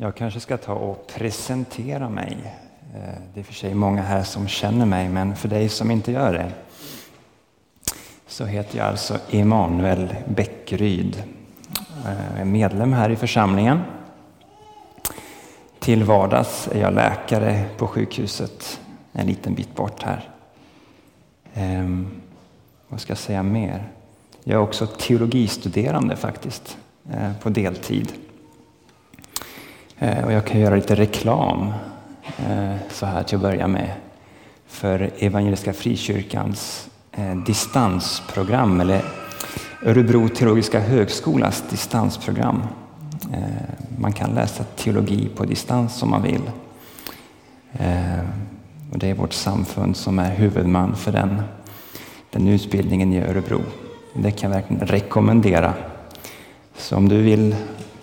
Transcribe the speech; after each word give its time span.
Jag 0.00 0.14
kanske 0.14 0.40
ska 0.40 0.56
ta 0.56 0.72
och 0.72 1.06
presentera 1.06 2.08
mig. 2.08 2.36
Eh, 2.94 3.20
det 3.34 3.40
är 3.40 3.44
för 3.44 3.54
sig 3.54 3.74
många 3.74 4.02
här 4.02 4.22
som 4.22 4.48
känner 4.48 4.86
mig, 4.86 5.08
men 5.08 5.36
för 5.36 5.48
dig 5.48 5.68
som 5.68 5.90
inte 5.90 6.12
gör 6.12 6.32
det 6.32 6.52
så 8.26 8.44
heter 8.44 8.78
jag 8.78 8.86
alltså 8.86 9.18
Emanuel 9.30 10.14
Bäckryd. 10.28 11.22
Eh, 12.06 12.12
jag 12.30 12.40
är 12.40 12.44
medlem 12.44 12.92
här 12.92 13.10
i 13.10 13.16
församlingen. 13.16 13.80
Till 15.78 16.04
vardags 16.04 16.68
är 16.72 16.80
jag 16.80 16.94
läkare 16.94 17.64
på 17.76 17.86
sjukhuset 17.86 18.80
en 19.12 19.26
liten 19.26 19.54
bit 19.54 19.74
bort 19.74 20.02
här. 20.02 20.28
Ehm, 21.54 22.10
vad 22.88 23.00
ska 23.00 23.10
jag 23.10 23.18
säga 23.18 23.42
mer? 23.42 23.88
Jag 24.44 24.54
är 24.54 24.62
också 24.62 24.86
teologistuderande 24.86 26.16
faktiskt, 26.16 26.78
eh, 27.12 27.32
på 27.42 27.48
deltid. 27.48 28.12
Eh, 30.00 30.24
och 30.24 30.32
jag 30.32 30.46
kan 30.46 30.60
göra 30.60 30.74
lite 30.74 30.94
reklam 30.94 31.72
eh, 32.48 32.74
så 32.90 33.06
här 33.06 33.22
till 33.22 33.36
att 33.36 33.42
börja 33.42 33.68
med 33.68 33.90
för 34.66 35.10
Evangeliska 35.18 35.72
Frikyrkans 35.72 36.88
eh, 37.12 37.36
distansprogram 37.36 38.80
eller 38.80 39.02
Örebro 39.82 40.28
teologiska 40.28 40.80
högskolas 40.80 41.64
distansprogram. 41.70 42.62
Man 43.98 44.12
kan 44.12 44.30
läsa 44.30 44.64
teologi 44.64 45.28
på 45.36 45.44
distans 45.44 46.02
om 46.02 46.10
man 46.10 46.22
vill. 46.22 46.50
Och 48.92 48.98
det 48.98 49.10
är 49.10 49.14
vårt 49.14 49.32
samfund 49.32 49.96
som 49.96 50.18
är 50.18 50.34
huvudman 50.34 50.96
för 50.96 51.12
den, 51.12 51.42
den 52.30 52.48
utbildningen 52.48 53.12
i 53.12 53.20
Örebro. 53.20 53.60
Det 54.14 54.30
kan 54.30 54.50
jag 54.50 54.58
verkligen 54.58 54.86
rekommendera. 54.86 55.74
Så 56.76 56.96
om 56.96 57.08
du 57.08 57.22
vill 57.22 57.56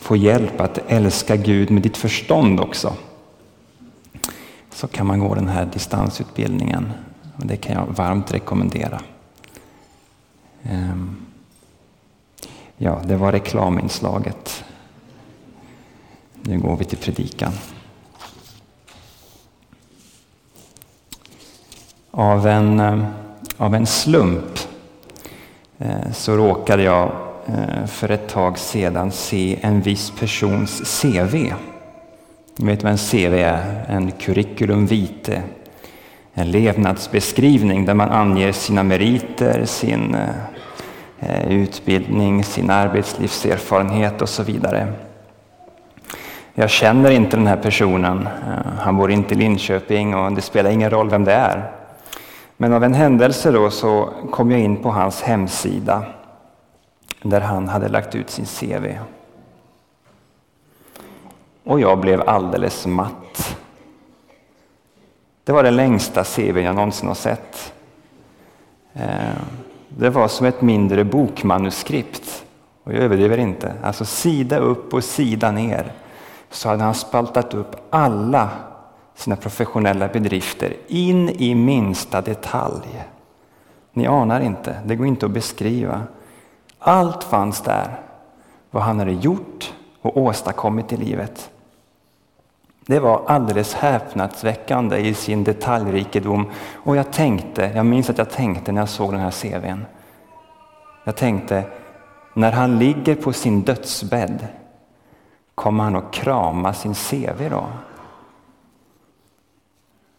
få 0.06 0.16
hjälp 0.16 0.62
att 0.62 0.80
älska 0.88 1.36
Gud 1.36 1.72
med 1.72 1.84
ditt 1.84 1.98
förstånd 1.98 2.60
också. 2.60 2.94
Så 4.70 4.88
kan 4.88 5.08
man 5.08 5.20
gå 5.20 5.36
den 5.36 5.48
här 5.48 5.66
distansutbildningen. 5.66 6.92
Det 7.38 7.58
kan 7.58 7.76
jag 7.76 7.86
varmt 7.88 8.34
rekommendera. 8.34 9.02
Ehm. 10.64 11.26
Ja, 12.78 13.02
det 13.06 13.16
var 13.16 13.32
reklaminslaget. 13.32 14.64
Nu 16.42 16.60
går 16.60 16.78
vi 16.78 16.86
till 16.86 16.98
predikan. 16.98 17.52
Av 22.12 22.48
en, 22.48 22.80
eh, 22.80 23.06
av 23.58 23.76
en 23.76 23.86
slump 23.86 24.60
eh, 25.78 26.12
så 26.12 26.38
råkade 26.38 26.84
jag 26.84 27.25
Eh, 27.48 27.86
för 27.86 28.12
ett 28.12 28.30
tag 28.30 28.58
sedan 28.58 29.12
se 29.12 29.60
en 29.62 29.82
viss 29.82 30.12
persons 30.12 31.02
CV. 31.02 31.54
Ni 32.58 32.66
vet 32.66 32.84
vad 32.84 32.92
en 32.92 32.98
CV 32.98 33.34
är? 33.34 33.86
En 33.88 34.12
curriculum 34.12 34.86
vitae. 34.86 35.42
En 36.34 36.52
levnadsbeskrivning 36.52 37.86
där 37.86 37.94
man 37.94 38.10
anger 38.10 38.52
sina 38.52 38.84
meriter, 38.84 39.66
sin 39.66 40.16
eh, 40.16 40.30
eh, 41.20 41.52
utbildning, 41.52 42.44
sin 42.44 42.70
arbetslivserfarenhet 42.70 44.22
och 44.22 44.30
så 44.30 44.44
vidare. 44.44 44.94
Jag 46.54 46.70
känner 46.70 47.12
inte 47.12 47.38
den 47.38 47.48
här 47.48 47.58
personen. 47.58 48.28
Han 48.80 48.98
bor 48.98 49.12
inte 49.12 49.34
i 49.34 49.38
Linköping 49.38 50.16
och 50.16 50.32
det 50.32 50.42
spelar 50.42 50.70
ingen 50.70 50.90
roll 50.90 51.10
vem 51.10 51.24
det 51.24 51.34
är. 51.34 51.72
Men 52.58 52.74
av 52.74 52.84
en 52.84 52.94
händelse 52.94 53.52
då 53.52 53.70
så 53.70 54.10
kom 54.32 54.52
jag 54.52 54.60
in 54.60 54.78
på 54.78 54.90
hans 54.90 55.22
hemsida 55.22 56.04
där 57.30 57.42
han 57.42 57.68
hade 57.68 57.90
lagt 57.90 58.16
ut 58.16 58.30
sin 58.30 58.46
CV. 58.46 58.98
Och 61.64 61.80
jag 61.80 62.00
blev 62.00 62.30
alldeles 62.30 62.86
matt. 62.86 63.58
Det 65.44 65.52
var 65.52 65.64
det 65.64 65.72
längsta 65.72 66.24
CV 66.24 66.60
jag 66.60 66.76
någonsin 66.76 67.08
har 67.08 67.16
sett. 67.16 67.74
Eh, 68.94 69.36
det 69.90 70.10
var 70.10 70.28
som 70.28 70.46
ett 70.46 70.62
mindre 70.62 71.04
bokmanuskript. 71.04 72.46
Och 72.84 72.94
jag 72.94 73.00
överdriver 73.00 73.38
inte. 73.38 73.74
Alltså 73.84 74.06
sida 74.06 74.58
upp 74.58 74.94
och 74.94 75.04
sida 75.04 75.52
ner 75.52 75.92
så 76.50 76.70
hade 76.70 76.84
han 76.84 76.96
spaltat 76.96 77.54
upp 77.54 77.76
alla 77.90 78.50
sina 79.16 79.36
professionella 79.36 80.08
bedrifter 80.08 80.74
in 80.88 81.30
i 81.30 81.56
minsta 81.56 82.22
detalj. 82.22 83.06
Ni 83.94 84.08
anar 84.08 84.42
inte, 84.42 84.76
det 84.86 84.96
går 84.96 85.08
inte 85.08 85.26
att 85.26 85.32
beskriva. 85.32 86.02
Allt 86.88 87.24
fanns 87.24 87.62
där, 87.62 88.00
vad 88.72 88.84
han 88.84 89.00
hade 89.00 89.12
gjort 89.12 89.74
och 90.02 90.18
åstadkommit 90.18 90.94
i 90.94 90.98
livet. 90.98 91.52
Det 92.86 93.00
var 93.00 93.22
alldeles 93.28 93.74
häpnadsväckande 93.74 94.98
i 94.98 95.14
sin 95.14 95.44
detaljrikedom. 95.44 96.52
Och 96.74 96.96
jag 96.96 97.12
tänkte, 97.12 97.72
jag 97.76 97.86
minns 97.86 98.10
att 98.10 98.18
jag 98.18 98.30
tänkte 98.30 98.72
när 98.72 98.82
jag 98.82 98.90
såg 98.90 99.12
den 99.12 99.20
här 99.20 99.32
CVn. 99.32 99.86
Jag 101.04 101.16
tänkte, 101.16 101.64
när 102.34 102.52
han 102.52 102.80
ligger 102.80 103.16
på 103.16 103.34
sin 103.34 103.62
dödsbädd, 103.62 104.48
kommer 105.56 105.84
han 105.84 105.96
att 105.96 106.14
krama 106.14 106.74
sin 106.74 106.94
CV 106.94 107.50
då? 107.50 107.64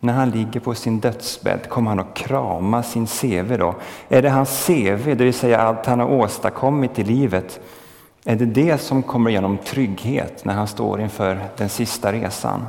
När 0.07 0.13
han 0.13 0.31
ligger 0.31 0.61
på 0.61 0.75
sin 0.75 1.01
dödsbädd 1.01 1.69
kommer 1.69 1.91
han 1.91 2.01
att 2.01 2.15
krama 2.15 2.83
sin 2.83 3.07
CV 3.07 3.57
då? 3.59 3.75
Är 4.09 4.23
det 4.23 4.31
hans 4.31 4.67
CV, 4.67 5.05
det 5.05 5.25
vill 5.25 5.35
säga 5.35 5.61
allt 5.61 5.87
han 5.87 6.01
har 6.01 6.11
åstadkommit 6.11 6.99
i 6.99 7.05
livet, 7.05 7.61
är 8.25 8.37
det 8.37 8.47
det 8.47 8.79
som 8.79 9.03
kommer 9.03 9.31
genom 9.31 9.59
trygghet 9.59 10.45
när 10.45 10.55
han 10.55 10.69
står 10.69 11.01
inför 11.01 11.39
den 11.57 11.69
sista 11.69 12.13
resan? 12.13 12.67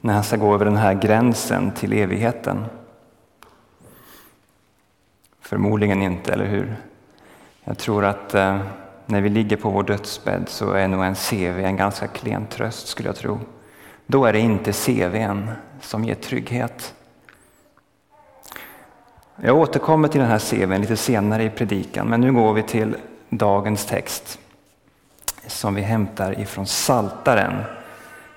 När 0.00 0.14
han 0.14 0.24
ska 0.24 0.36
gå 0.36 0.54
över 0.54 0.64
den 0.64 0.76
här 0.76 0.94
gränsen 0.94 1.70
till 1.70 1.92
evigheten? 1.92 2.64
Förmodligen 5.40 6.02
inte, 6.02 6.32
eller 6.32 6.46
hur? 6.46 6.76
Jag 7.64 7.78
tror 7.78 8.04
att 8.04 8.34
eh, 8.34 8.58
när 9.06 9.20
vi 9.20 9.28
ligger 9.28 9.56
på 9.56 9.70
vår 9.70 9.82
dödsbädd 9.82 10.48
så 10.48 10.72
är 10.72 10.88
nog 10.88 11.04
en 11.04 11.14
CV 11.14 11.64
en 11.64 11.76
ganska 11.76 12.06
klen 12.06 12.46
tröst, 12.46 12.88
skulle 12.88 13.08
jag 13.08 13.16
tro. 13.16 13.38
Då 14.06 14.24
är 14.24 14.32
det 14.32 14.40
inte 14.40 14.72
CVn 14.72 15.50
som 15.82 16.04
ger 16.04 16.14
trygghet. 16.14 16.94
Jag 19.36 19.56
återkommer 19.56 20.08
till 20.08 20.20
den 20.20 20.30
här 20.30 20.38
CVn 20.38 20.80
lite 20.80 20.96
senare 20.96 21.44
i 21.44 21.50
predikan, 21.50 22.08
men 22.08 22.20
nu 22.20 22.32
går 22.32 22.52
vi 22.52 22.62
till 22.62 22.96
dagens 23.28 23.86
text 23.86 24.38
som 25.46 25.74
vi 25.74 25.82
hämtar 25.82 26.40
ifrån 26.40 26.66
Saltaren. 26.66 27.62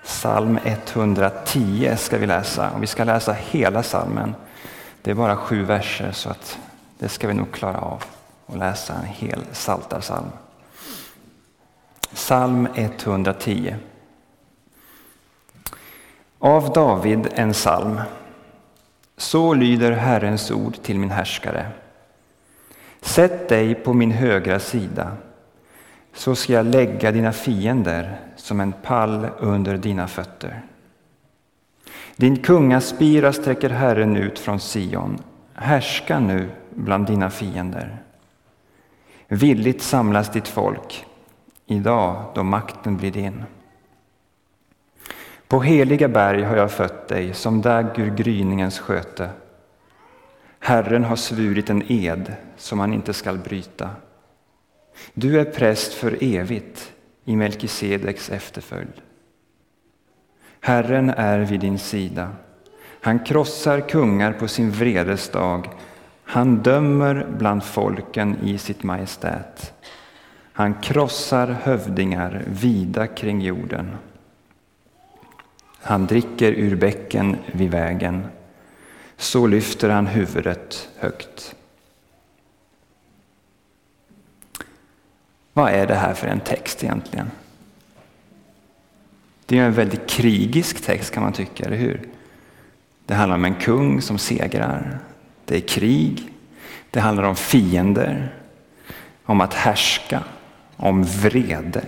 Psalm 0.03 0.59
110 0.63 1.95
ska 1.97 2.17
vi 2.17 2.27
läsa 2.27 2.71
och 2.71 2.83
vi 2.83 2.87
ska 2.87 3.03
läsa 3.03 3.33
hela 3.33 3.83
salmen. 3.83 4.35
Det 5.01 5.11
är 5.11 5.15
bara 5.15 5.35
sju 5.35 5.63
verser 5.63 6.11
så 6.11 6.29
att 6.29 6.59
det 6.97 7.09
ska 7.09 7.27
vi 7.27 7.33
nog 7.33 7.51
klara 7.51 7.79
av 7.79 8.03
att 8.47 8.57
läsa 8.57 8.93
en 8.93 9.05
hel 9.05 9.43
Saltarsalm. 9.51 10.27
Psalm 12.13 12.67
110. 12.75 13.75
Av 16.45 16.73
David 16.73 17.27
en 17.35 17.53
psalm. 17.53 18.01
Så 19.17 19.53
lyder 19.53 19.91
Herrens 19.91 20.51
ord 20.51 20.81
till 20.81 20.99
min 20.99 21.09
härskare. 21.09 21.71
Sätt 23.01 23.49
dig 23.49 23.75
på 23.75 23.93
min 23.93 24.11
högra 24.11 24.59
sida, 24.59 25.11
så 26.13 26.35
ska 26.35 26.53
jag 26.53 26.65
lägga 26.65 27.11
dina 27.11 27.33
fiender 27.33 28.19
som 28.35 28.59
en 28.59 28.71
pall 28.71 29.27
under 29.39 29.77
dina 29.77 30.07
fötter. 30.07 30.61
Din 32.15 32.43
kungaspira 32.43 33.33
sträcker 33.33 33.69
Herren 33.69 34.15
ut 34.15 34.39
från 34.39 34.59
Sion. 34.59 35.17
Härska 35.53 36.19
nu 36.19 36.49
bland 36.69 37.07
dina 37.07 37.29
fiender. 37.29 37.97
Villigt 39.27 39.81
samlas 39.81 40.31
ditt 40.31 40.47
folk, 40.47 41.05
idag 41.65 42.23
då 42.35 42.43
makten 42.43 42.97
blir 42.97 43.11
din. 43.11 43.43
På 45.55 45.61
heliga 45.61 46.07
berg 46.07 46.43
har 46.43 46.57
jag 46.57 46.71
fött 46.71 47.07
dig 47.07 47.33
som 47.33 47.61
dagg 47.61 47.99
ur 47.99 48.15
gryningens 48.15 48.79
sköte. 48.79 49.29
Herren 50.59 51.03
har 51.03 51.15
svurit 51.15 51.69
en 51.69 51.91
ed 51.91 52.33
som 52.57 52.79
han 52.79 52.93
inte 52.93 53.13
skall 53.13 53.37
bryta. 53.37 53.89
Du 55.13 55.39
är 55.39 55.45
präst 55.45 55.93
för 55.93 56.17
evigt 56.21 56.93
i 57.25 57.35
Melkisedeks 57.35 58.29
efterföljd. 58.29 58.93
Herren 60.59 61.09
är 61.09 61.39
vid 61.39 61.59
din 61.59 61.79
sida. 61.79 62.29
Han 63.01 63.19
krossar 63.19 63.79
kungar 63.79 64.33
på 64.33 64.47
sin 64.47 64.71
vredesdag. 64.71 65.69
Han 66.23 66.57
dömer 66.57 67.27
bland 67.37 67.63
folken 67.63 68.37
i 68.43 68.57
sitt 68.57 68.83
majestät. 68.83 69.73
Han 70.53 70.73
krossar 70.73 71.47
hövdingar 71.47 72.43
vida 72.47 73.07
kring 73.07 73.41
jorden. 73.41 73.91
Han 75.85 76.05
dricker 76.05 76.51
ur 76.51 76.75
bäcken 76.75 77.37
vid 77.51 77.71
vägen. 77.71 78.27
Så 79.17 79.47
lyfter 79.47 79.89
han 79.89 80.07
huvudet 80.07 80.89
högt. 80.97 81.55
Vad 85.53 85.71
är 85.71 85.87
det 85.87 85.95
här 85.95 86.13
för 86.13 86.27
en 86.27 86.39
text 86.39 86.83
egentligen? 86.83 87.31
Det 89.45 89.57
är 89.59 89.63
en 89.63 89.73
väldigt 89.73 90.09
krigisk 90.09 90.81
text 90.81 91.13
kan 91.13 91.23
man 91.23 91.33
tycka, 91.33 91.65
eller 91.65 91.77
hur? 91.77 92.09
Det 93.05 93.13
handlar 93.13 93.35
om 93.35 93.45
en 93.45 93.55
kung 93.55 94.01
som 94.01 94.17
segrar. 94.17 94.99
Det 95.45 95.55
är 95.55 95.61
krig. 95.61 96.33
Det 96.91 96.99
handlar 96.99 97.23
om 97.23 97.35
fiender. 97.35 98.35
Om 99.25 99.41
att 99.41 99.53
härska. 99.53 100.23
Om 100.75 101.03
vrede. 101.03 101.83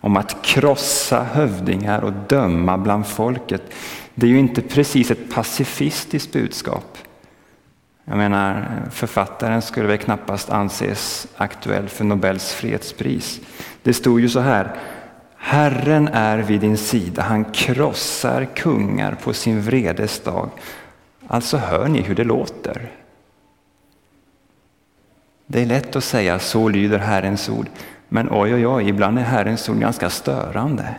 Om 0.00 0.16
att 0.16 0.42
krossa 0.42 1.22
hövdingar 1.22 2.04
och 2.04 2.12
döma 2.12 2.78
bland 2.78 3.06
folket. 3.06 3.62
Det 4.14 4.26
är 4.26 4.30
ju 4.30 4.38
inte 4.38 4.62
precis 4.62 5.10
ett 5.10 5.34
pacifistiskt 5.34 6.32
budskap. 6.32 6.98
Jag 8.04 8.16
menar, 8.16 8.66
författaren 8.90 9.62
skulle 9.62 9.86
väl 9.86 9.98
knappast 9.98 10.50
anses 10.50 11.26
aktuell 11.36 11.88
för 11.88 12.04
Nobels 12.04 12.52
fredspris. 12.52 13.40
Det 13.82 13.94
stod 13.94 14.20
ju 14.20 14.28
så 14.28 14.40
här. 14.40 14.76
Herren 15.36 16.08
är 16.08 16.38
vid 16.38 16.60
din 16.60 16.76
sida, 16.76 17.22
han 17.22 17.44
krossar 17.44 18.44
kungar 18.44 19.16
på 19.22 19.32
sin 19.32 19.60
vredes 19.62 20.20
dag. 20.20 20.50
Alltså 21.26 21.56
hör 21.56 21.88
ni 21.88 22.00
hur 22.00 22.14
det 22.14 22.24
låter. 22.24 22.90
Det 25.46 25.62
är 25.62 25.66
lätt 25.66 25.96
att 25.96 26.04
säga 26.04 26.38
så 26.38 26.68
lyder 26.68 26.98
Herrens 26.98 27.48
ord, 27.48 27.66
men 28.12 28.28
oj 28.30 28.54
oj 28.54 28.66
oj, 28.66 28.88
ibland 28.88 29.18
är 29.18 29.22
Herrens 29.22 29.68
ord 29.68 29.78
ganska 29.78 30.10
störande. 30.10 30.94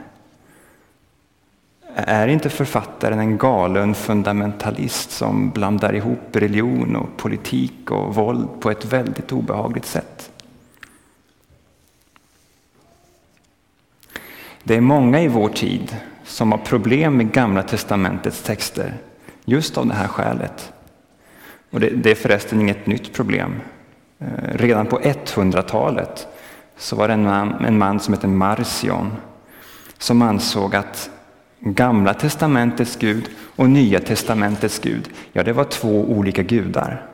Är 1.96 2.28
inte 2.28 2.50
författaren 2.50 3.20
en 3.20 3.38
galen 3.38 3.96
fundamentalist 3.96 5.12
som 5.12 5.50
blandar 5.50 5.96
ihop 5.96 6.36
religion 6.36 6.96
och 6.96 7.18
politik 7.18 7.92
och 7.92 8.16
våld 8.16 8.48
på 8.60 8.72
ett 8.72 8.86
väldigt 8.86 9.32
obehagligt 9.32 9.86
sätt? 9.86 10.32
Det 14.64 14.76
är 14.76 14.82
många 14.82 15.22
i 15.22 15.28
vår 15.28 15.50
tid 15.50 15.96
som 16.24 16.52
har 16.52 16.60
problem 16.60 17.18
med 17.18 17.32
Gamla 17.32 17.64
testamentets 17.64 18.44
texter 18.44 18.98
just 19.46 19.78
av 19.78 19.88
det 19.88 19.94
här 19.94 20.08
skälet. 20.08 20.74
Och 21.70 21.80
det, 21.80 21.90
det 21.90 22.12
är 22.12 22.16
förresten 22.16 22.62
inget 22.62 22.88
nytt 22.88 23.14
problem. 23.14 23.62
Eh, 24.20 24.28
redan 24.54 24.86
på 24.86 25.00
100-talet 25.00 26.28
så 26.82 26.96
var 26.96 27.08
det 27.08 27.14
en 27.14 27.24
man, 27.24 27.66
en 27.66 27.78
man 27.78 28.00
som 28.00 28.14
hette 28.14 28.28
Marcion 28.28 29.12
som 29.98 30.22
ansåg 30.22 30.76
att 30.76 31.10
Gamla 31.60 32.14
testamentets 32.14 32.96
Gud 32.96 33.30
och 33.56 33.70
Nya 33.70 34.00
testamentets 34.00 34.80
Gud, 34.80 35.10
ja 35.32 35.44
det 35.44 35.54
var 35.54 35.64
två 35.64 36.06
olika 36.06 36.44
gudar. 36.44 37.06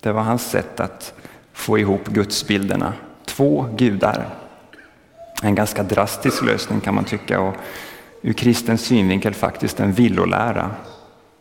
Det 0.00 0.12
var 0.12 0.22
hans 0.22 0.50
sätt 0.50 0.80
att 0.80 1.14
få 1.52 1.78
ihop 1.78 2.08
gudsbilderna. 2.08 2.92
Två 3.24 3.68
gudar. 3.76 4.26
En 5.42 5.54
ganska 5.54 5.82
drastisk 5.82 6.42
lösning 6.42 6.80
kan 6.80 6.94
man 6.94 7.04
tycka 7.04 7.40
och 7.40 7.54
ur 8.22 8.32
kristen 8.32 8.78
synvinkel 8.78 9.34
faktiskt 9.34 9.80
en 9.80 9.92
villolära. 9.92 10.70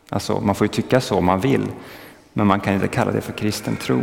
Alltså 0.09 0.39
man 0.39 0.55
får 0.55 0.65
ju 0.65 0.73
tycka 0.73 1.01
så 1.01 1.17
om 1.17 1.25
man 1.25 1.39
vill, 1.39 1.67
men 2.33 2.47
man 2.47 2.59
kan 2.59 2.73
inte 2.73 2.87
kalla 2.87 3.11
det 3.11 3.21
för 3.21 3.33
kristen 3.33 3.75
tro. 3.75 4.01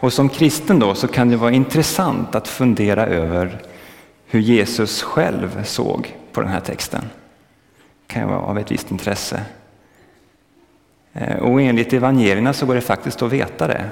Och 0.00 0.12
som 0.12 0.28
kristen 0.28 0.78
då 0.78 0.94
så 0.94 1.08
kan 1.08 1.28
det 1.28 1.36
vara 1.36 1.52
intressant 1.52 2.34
att 2.34 2.48
fundera 2.48 3.06
över 3.06 3.58
hur 4.26 4.40
Jesus 4.40 5.02
själv 5.02 5.64
såg 5.64 6.16
på 6.32 6.40
den 6.40 6.50
här 6.50 6.60
texten. 6.60 7.04
Det 8.06 8.14
kan 8.14 8.22
ju 8.22 8.28
vara 8.28 8.40
av 8.40 8.58
ett 8.58 8.70
visst 8.70 8.90
intresse. 8.90 9.42
Eh, 11.12 11.36
och 11.36 11.62
enligt 11.62 11.92
evangelierna 11.92 12.52
så 12.52 12.66
går 12.66 12.74
det 12.74 12.80
faktiskt 12.80 13.22
att 13.22 13.32
veta 13.32 13.66
det. 13.66 13.84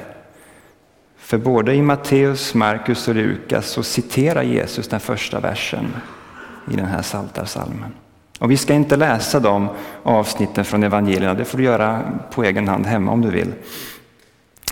För 1.16 1.38
både 1.38 1.74
i 1.74 1.82
Matteus, 1.82 2.54
Markus 2.54 3.08
och 3.08 3.14
Lukas 3.14 3.66
så 3.66 3.82
citerar 3.82 4.42
Jesus 4.42 4.88
den 4.88 5.00
första 5.00 5.40
versen 5.40 5.86
i 6.72 6.76
den 6.76 6.86
här 6.86 7.02
Saltarsalmen. 7.02 7.92
Och 8.38 8.50
vi 8.50 8.56
ska 8.56 8.74
inte 8.74 8.96
läsa 8.96 9.40
de 9.40 9.68
avsnitten 10.02 10.64
från 10.64 10.82
evangelierna, 10.82 11.34
det 11.34 11.44
får 11.44 11.58
du 11.58 11.64
göra 11.64 12.02
på 12.30 12.44
egen 12.44 12.68
hand 12.68 12.86
hemma 12.86 13.12
om 13.12 13.20
du 13.20 13.30
vill. 13.30 13.52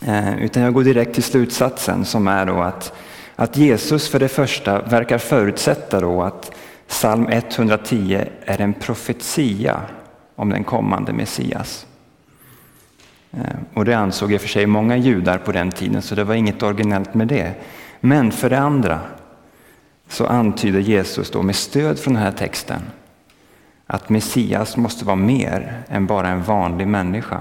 Eh, 0.02 0.38
utan 0.38 0.62
jag 0.62 0.74
går 0.74 0.84
direkt 0.84 1.14
till 1.14 1.22
slutsatsen 1.22 2.04
som 2.04 2.28
är 2.28 2.46
då 2.46 2.60
att, 2.60 2.92
att 3.36 3.56
Jesus 3.56 4.08
för 4.08 4.18
det 4.18 4.28
första 4.28 4.82
verkar 4.82 5.18
förutsätta 5.18 6.00
då 6.00 6.22
att 6.22 6.52
psalm 6.88 7.26
110 7.30 8.24
är 8.44 8.60
en 8.60 8.74
profetia 8.74 9.80
om 10.36 10.50
den 10.50 10.64
kommande 10.64 11.12
Messias. 11.12 11.86
Eh, 13.30 13.40
och 13.74 13.84
det 13.84 13.94
ansåg 13.94 14.32
i 14.32 14.36
och 14.36 14.40
för 14.40 14.48
sig 14.48 14.66
många 14.66 14.96
judar 14.96 15.38
på 15.38 15.52
den 15.52 15.70
tiden, 15.70 16.02
så 16.02 16.14
det 16.14 16.24
var 16.24 16.34
inget 16.34 16.62
originellt 16.62 17.14
med 17.14 17.28
det. 17.28 17.54
Men 18.00 18.32
för 18.32 18.50
det 18.50 18.58
andra 18.58 19.00
så 20.08 20.26
antyder 20.26 20.80
Jesus 20.80 21.30
då 21.30 21.42
med 21.42 21.56
stöd 21.56 21.98
från 21.98 22.14
den 22.14 22.22
här 22.22 22.32
texten 22.32 22.80
att 23.86 24.08
Messias 24.08 24.76
måste 24.76 25.04
vara 25.04 25.16
mer 25.16 25.82
än 25.88 26.06
bara 26.06 26.28
en 26.28 26.42
vanlig 26.42 26.88
människa. 26.88 27.40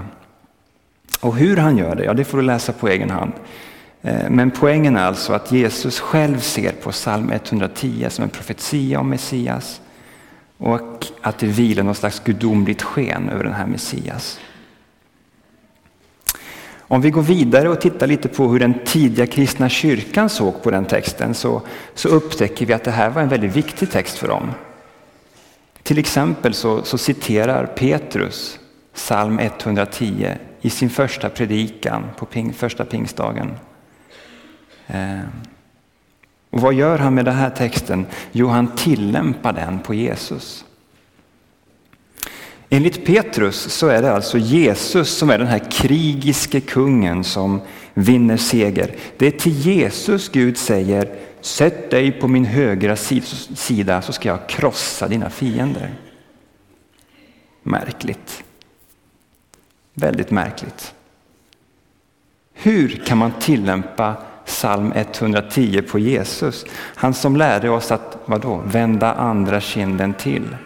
Och 1.20 1.36
hur 1.36 1.56
han 1.56 1.78
gör 1.78 1.94
det, 1.94 2.04
ja 2.04 2.14
det 2.14 2.24
får 2.24 2.38
du 2.38 2.44
läsa 2.44 2.72
på 2.72 2.88
egen 2.88 3.10
hand. 3.10 3.32
Eh, 4.02 4.30
men 4.30 4.50
poängen 4.50 4.96
är 4.96 5.04
alltså 5.04 5.32
att 5.32 5.52
Jesus 5.52 6.00
själv 6.00 6.40
ser 6.40 6.72
på 6.72 6.90
psalm 6.90 7.30
110 7.30 8.06
som 8.10 8.24
en 8.24 8.30
profetia 8.30 9.00
om 9.00 9.10
Messias 9.10 9.80
och 10.58 11.06
att 11.20 11.38
det 11.38 11.46
vilar 11.46 11.82
något 11.82 11.96
slags 11.96 12.20
gudomligt 12.24 12.82
sken 12.82 13.28
över 13.28 13.44
den 13.44 13.52
här 13.52 13.66
Messias. 13.66 14.40
Om 16.88 17.00
vi 17.00 17.10
går 17.10 17.22
vidare 17.22 17.68
och 17.68 17.80
tittar 17.80 18.06
lite 18.06 18.28
på 18.28 18.48
hur 18.48 18.60
den 18.60 18.74
tidiga 18.84 19.26
kristna 19.26 19.68
kyrkan 19.68 20.28
såg 20.28 20.62
på 20.62 20.70
den 20.70 20.84
texten 20.84 21.34
så, 21.34 21.62
så 21.94 22.08
upptäcker 22.08 22.66
vi 22.66 22.72
att 22.72 22.84
det 22.84 22.90
här 22.90 23.10
var 23.10 23.22
en 23.22 23.28
väldigt 23.28 23.56
viktig 23.56 23.90
text 23.90 24.18
för 24.18 24.28
dem. 24.28 24.50
Till 25.82 25.98
exempel 25.98 26.54
så, 26.54 26.82
så 26.82 26.98
citerar 26.98 27.66
Petrus 27.66 28.58
psalm 28.94 29.38
110 29.38 30.34
i 30.66 30.70
sin 30.70 30.90
första 30.90 31.28
predikan 31.28 32.04
på 32.16 32.26
ping, 32.26 32.52
första 32.52 32.84
pingstdagen. 32.84 33.54
Eh, 34.86 35.20
och 36.50 36.60
vad 36.60 36.74
gör 36.74 36.98
han 36.98 37.14
med 37.14 37.24
den 37.24 37.34
här 37.34 37.50
texten? 37.50 38.06
Jo, 38.32 38.46
han 38.46 38.76
tillämpar 38.76 39.52
den 39.52 39.78
på 39.78 39.94
Jesus. 39.94 40.64
Enligt 42.68 43.06
Petrus 43.06 43.56
så 43.56 43.88
är 43.88 44.02
det 44.02 44.12
alltså 44.12 44.38
Jesus 44.38 45.10
som 45.10 45.30
är 45.30 45.38
den 45.38 45.46
här 45.46 45.70
krigiske 45.70 46.60
kungen 46.60 47.24
som 47.24 47.60
vinner 47.94 48.36
seger. 48.36 48.94
Det 49.16 49.26
är 49.26 49.30
till 49.30 49.52
Jesus 49.52 50.28
Gud 50.28 50.58
säger 50.58 51.18
Sätt 51.40 51.90
dig 51.90 52.12
på 52.12 52.28
min 52.28 52.44
högra 52.44 52.96
sida 52.96 54.02
så 54.02 54.12
ska 54.12 54.28
jag 54.28 54.48
krossa 54.48 55.08
dina 55.08 55.30
fiender. 55.30 55.94
Märkligt. 57.62 58.45
Väldigt 59.98 60.30
märkligt. 60.30 60.94
Hur 62.52 62.88
kan 63.06 63.18
man 63.18 63.32
tillämpa 63.40 64.16
psalm 64.44 64.92
110 64.92 65.82
på 65.82 65.98
Jesus? 65.98 66.64
Han 66.72 67.14
som 67.14 67.36
lärde 67.36 67.70
oss 67.70 67.90
att 67.90 68.18
vadå, 68.24 68.62
vända 68.64 69.12
andra 69.12 69.60
kinden 69.60 70.14
till. 70.14 70.56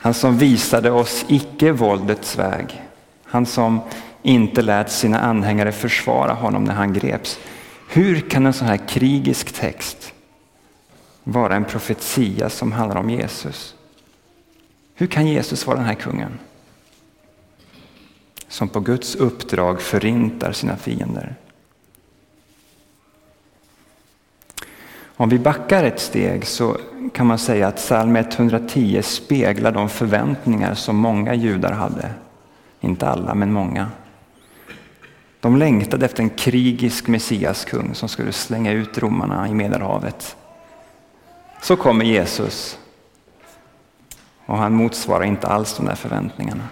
Han 0.00 0.14
som 0.14 0.38
visade 0.38 0.90
oss 0.90 1.24
icke 1.28 1.72
våldets 1.72 2.38
väg. 2.38 2.82
Han 3.24 3.46
som 3.46 3.80
inte 4.22 4.62
lät 4.62 4.92
sina 4.92 5.20
anhängare 5.20 5.72
försvara 5.72 6.32
honom 6.32 6.64
när 6.64 6.74
han 6.74 6.92
greps. 6.92 7.38
Hur 7.88 8.20
kan 8.20 8.46
en 8.46 8.52
sån 8.52 8.68
här 8.68 8.88
krigisk 8.88 9.52
text 9.52 10.12
vara 11.24 11.56
en 11.56 11.64
profetia 11.64 12.50
som 12.50 12.72
handlar 12.72 12.96
om 12.96 13.10
Jesus? 13.10 13.74
Hur 14.94 15.06
kan 15.06 15.26
Jesus 15.26 15.66
vara 15.66 15.76
den 15.76 15.86
här 15.86 15.94
kungen? 15.94 16.38
Som 18.52 18.68
på 18.68 18.80
Guds 18.80 19.14
uppdrag 19.14 19.80
förintar 19.82 20.52
sina 20.52 20.76
fiender. 20.76 21.34
Om 25.04 25.28
vi 25.28 25.38
backar 25.38 25.84
ett 25.84 26.00
steg 26.00 26.46
så 26.46 26.76
kan 27.12 27.26
man 27.26 27.38
säga 27.38 27.68
att 27.68 27.76
psalm 27.76 28.16
110 28.16 29.02
speglar 29.02 29.72
de 29.72 29.88
förväntningar 29.88 30.74
som 30.74 30.96
många 30.96 31.34
judar 31.34 31.72
hade. 31.72 32.10
Inte 32.80 33.08
alla, 33.08 33.34
men 33.34 33.52
många. 33.52 33.90
De 35.40 35.56
längtade 35.56 36.06
efter 36.06 36.22
en 36.22 36.30
krigisk 36.30 37.08
messiaskung 37.08 37.94
som 37.94 38.08
skulle 38.08 38.32
slänga 38.32 38.72
ut 38.72 38.98
romarna 38.98 39.48
i 39.48 39.54
Medelhavet. 39.54 40.36
Så 41.62 41.76
kommer 41.76 42.04
Jesus 42.04 42.78
och 44.46 44.58
han 44.58 44.74
motsvarar 44.74 45.24
inte 45.24 45.46
alls 45.46 45.76
de 45.76 45.86
där 45.86 45.94
förväntningarna. 45.94 46.68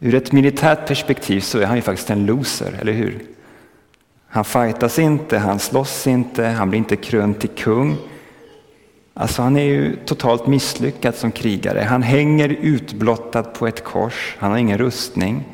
Ur 0.00 0.14
ett 0.14 0.32
militärt 0.32 0.86
perspektiv 0.86 1.40
så 1.40 1.58
är 1.58 1.66
han 1.66 1.76
ju 1.76 1.82
faktiskt 1.82 2.10
en 2.10 2.26
loser, 2.26 2.78
eller 2.80 2.92
hur? 2.92 3.22
Han 4.28 4.44
fightas 4.44 4.98
inte, 4.98 5.38
han 5.38 5.58
slåss 5.58 6.06
inte, 6.06 6.44
han 6.44 6.70
blir 6.70 6.78
inte 6.78 6.96
krönt 6.96 7.40
till 7.40 7.50
kung. 7.50 7.96
Alltså 9.14 9.42
han 9.42 9.56
är 9.56 9.64
ju 9.64 9.96
totalt 9.96 10.46
misslyckad 10.46 11.14
som 11.14 11.32
krigare. 11.32 11.80
Han 11.80 12.02
hänger 12.02 12.48
utblottad 12.48 13.42
på 13.42 13.66
ett 13.66 13.84
kors, 13.84 14.36
han 14.38 14.50
har 14.50 14.58
ingen 14.58 14.78
rustning. 14.78 15.44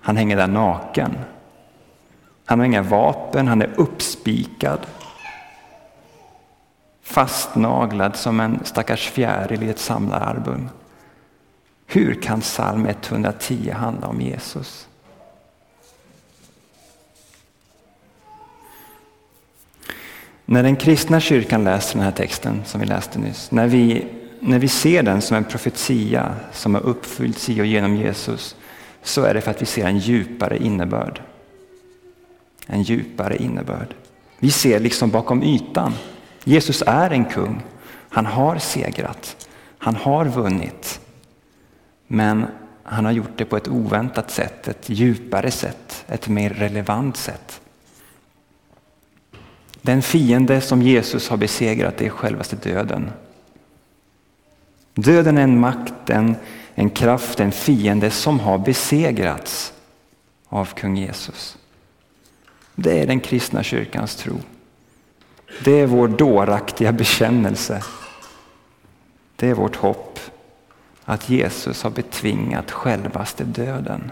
Han 0.00 0.16
hänger 0.16 0.36
där 0.36 0.46
naken. 0.46 1.18
Han 2.44 2.58
har 2.58 2.66
inga 2.66 2.82
vapen, 2.82 3.48
han 3.48 3.62
är 3.62 3.70
uppspikad. 3.76 4.80
fastnaglad 7.02 8.16
som 8.16 8.40
en 8.40 8.60
stackars 8.64 9.10
fjäril 9.10 9.62
i 9.62 9.70
ett 9.70 9.78
samlararbum. 9.78 10.68
Hur 11.90 12.14
kan 12.14 12.40
psalm 12.40 12.86
110 12.86 13.70
handla 13.70 14.06
om 14.06 14.20
Jesus? 14.20 14.88
När 20.44 20.62
den 20.62 20.76
kristna 20.76 21.20
kyrkan 21.20 21.64
läser 21.64 21.94
den 21.94 22.04
här 22.04 22.12
texten 22.12 22.62
som 22.64 22.80
vi 22.80 22.86
läste 22.86 23.18
nyss, 23.18 23.50
när 23.50 23.66
vi, 23.66 24.06
när 24.40 24.58
vi 24.58 24.68
ser 24.68 25.02
den 25.02 25.22
som 25.22 25.36
en 25.36 25.44
profetia 25.44 26.34
som 26.52 26.74
har 26.74 26.82
uppfyllts 26.82 27.48
i 27.48 27.60
och 27.60 27.66
genom 27.66 27.96
Jesus, 27.96 28.56
så 29.02 29.22
är 29.22 29.34
det 29.34 29.40
för 29.40 29.50
att 29.50 29.62
vi 29.62 29.66
ser 29.66 29.86
en 29.86 29.98
djupare 29.98 30.58
innebörd. 30.58 31.20
En 32.66 32.82
djupare 32.82 33.36
innebörd. 33.36 33.94
Vi 34.38 34.50
ser 34.50 34.80
liksom 34.80 35.10
bakom 35.10 35.42
ytan. 35.42 35.92
Jesus 36.44 36.82
är 36.86 37.10
en 37.10 37.24
kung. 37.24 37.62
Han 38.08 38.26
har 38.26 38.58
segrat. 38.58 39.48
Han 39.78 39.96
har 39.96 40.24
vunnit. 40.24 41.00
Men 42.08 42.46
han 42.82 43.04
har 43.04 43.12
gjort 43.12 43.36
det 43.36 43.44
på 43.44 43.56
ett 43.56 43.68
oväntat 43.68 44.30
sätt, 44.30 44.68
ett 44.68 44.88
djupare 44.88 45.50
sätt, 45.50 46.04
ett 46.08 46.28
mer 46.28 46.50
relevant 46.50 47.16
sätt. 47.16 47.60
Den 49.82 50.02
fiende 50.02 50.60
som 50.60 50.82
Jesus 50.82 51.28
har 51.28 51.36
besegrat 51.36 52.00
är 52.00 52.08
självaste 52.08 52.56
döden. 52.56 53.10
Döden 54.94 55.38
är 55.38 55.42
en 55.42 55.60
makt, 55.60 56.10
en, 56.10 56.36
en 56.74 56.90
kraft, 56.90 57.40
en 57.40 57.52
fiende 57.52 58.10
som 58.10 58.40
har 58.40 58.58
besegrats 58.58 59.72
av 60.48 60.64
kung 60.64 60.96
Jesus. 60.96 61.58
Det 62.74 63.02
är 63.02 63.06
den 63.06 63.20
kristna 63.20 63.62
kyrkans 63.62 64.16
tro. 64.16 64.40
Det 65.64 65.80
är 65.80 65.86
vår 65.86 66.08
dåraktiga 66.08 66.92
bekännelse. 66.92 67.82
Det 69.36 69.48
är 69.48 69.54
vårt 69.54 69.76
hopp 69.76 70.20
att 71.08 71.28
Jesus 71.28 71.82
har 71.82 71.90
betvingat 71.90 72.70
självaste 72.70 73.44
döden. 73.44 74.10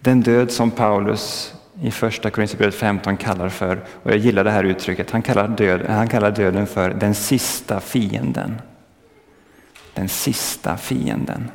Den 0.00 0.20
död 0.20 0.50
som 0.50 0.70
Paulus 0.70 1.54
i 1.82 1.90
första 1.90 2.30
Korinthierbrevet 2.30 2.74
15 2.74 3.16
kallar 3.16 3.48
för, 3.48 3.84
och 4.02 4.10
jag 4.10 4.18
gillar 4.18 4.44
det 4.44 4.50
här 4.50 4.64
uttrycket, 4.64 5.10
han 5.10 5.22
kallar, 5.22 5.48
död, 5.48 5.86
han 5.88 6.08
kallar 6.08 6.30
döden 6.30 6.66
för 6.66 6.90
den 6.90 7.14
sista 7.14 7.80
fienden. 7.80 8.60
Den 9.94 10.08
sista 10.08 10.76
fienden. 10.76 11.50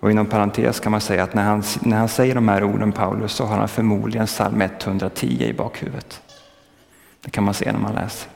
Och 0.00 0.10
inom 0.10 0.26
parentes 0.26 0.80
kan 0.80 0.92
man 0.92 1.00
säga 1.00 1.22
att 1.22 1.34
när 1.34 1.44
han, 1.44 1.62
när 1.80 1.96
han 1.96 2.08
säger 2.08 2.34
de 2.34 2.48
här 2.48 2.64
orden, 2.64 2.92
Paulus, 2.92 3.32
så 3.32 3.44
har 3.44 3.56
han 3.56 3.68
förmodligen 3.68 4.26
psalm 4.26 4.60
110 4.60 5.44
i 5.44 5.52
bakhuvudet. 5.52 6.22
Det 7.20 7.30
kan 7.30 7.44
man 7.44 7.54
se 7.54 7.72
när 7.72 7.80
man 7.80 7.94
läser. 7.94 8.31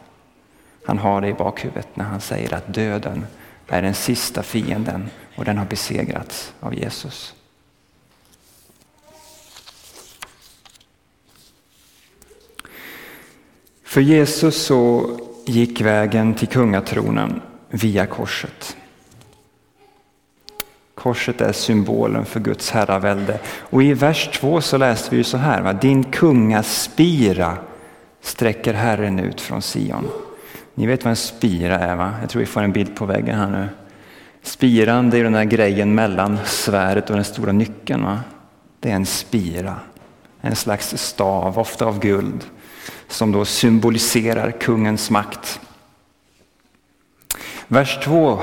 Han 0.86 0.98
har 0.98 1.20
det 1.20 1.28
i 1.28 1.34
bakhuvudet 1.34 1.88
när 1.96 2.04
han 2.04 2.20
säger 2.20 2.54
att 2.54 2.74
döden 2.74 3.26
är 3.68 3.82
den 3.82 3.94
sista 3.94 4.42
fienden 4.42 5.10
och 5.36 5.44
den 5.44 5.58
har 5.58 5.64
besegrats 5.64 6.52
av 6.60 6.74
Jesus. 6.74 7.34
För 13.84 14.00
Jesus 14.00 14.62
så 14.66 15.10
gick 15.46 15.80
vägen 15.80 16.34
till 16.34 16.48
kungatronen 16.48 17.40
via 17.68 18.06
korset. 18.06 18.76
Korset 20.94 21.40
är 21.40 21.52
symbolen 21.52 22.24
för 22.24 22.40
Guds 22.40 22.70
herravälde. 22.70 23.38
Och 23.58 23.82
i 23.82 23.94
vers 23.94 24.30
2 24.40 24.60
så 24.60 24.76
läste 24.76 25.16
vi 25.16 25.24
så 25.24 25.36
här, 25.36 25.62
va? 25.62 25.72
din 25.72 26.04
kungaspira 26.04 27.56
sträcker 28.20 28.74
Herren 28.74 29.18
ut 29.18 29.40
från 29.40 29.62
Sion. 29.62 30.08
Ni 30.78 30.86
vet 30.86 31.04
vad 31.04 31.10
en 31.10 31.16
spira 31.16 31.78
är 31.78 31.96
va? 31.96 32.14
Jag 32.20 32.30
tror 32.30 32.40
vi 32.40 32.46
får 32.46 32.62
en 32.62 32.72
bild 32.72 32.96
på 32.96 33.06
väggen 33.06 33.38
här 33.38 33.50
nu. 33.50 33.68
Spiran 34.42 35.10
det 35.10 35.18
är 35.18 35.24
den 35.24 35.32
där 35.32 35.44
grejen 35.44 35.94
mellan 35.94 36.38
svärdet 36.44 37.10
och 37.10 37.16
den 37.16 37.24
stora 37.24 37.52
nyckeln. 37.52 38.04
Va? 38.04 38.20
Det 38.80 38.90
är 38.90 38.94
en 38.94 39.06
spira, 39.06 39.76
en 40.40 40.56
slags 40.56 40.96
stav, 40.96 41.58
ofta 41.58 41.86
av 41.86 42.00
guld, 42.00 42.44
som 43.08 43.32
då 43.32 43.44
symboliserar 43.44 44.50
kungens 44.50 45.10
makt. 45.10 45.60
Vers 47.68 47.98
2 48.04 48.42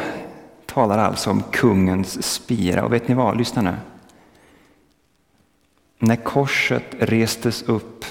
talar 0.66 0.98
alltså 0.98 1.30
om 1.30 1.44
kungens 1.52 2.24
spira. 2.34 2.84
Och 2.84 2.94
vet 2.94 3.08
ni 3.08 3.16
vad, 3.16 3.38
lyssna 3.38 3.62
nu. 3.62 3.75
När 6.00 6.16
korset 6.16 6.86
restes 7.00 7.63
upp 7.63 8.06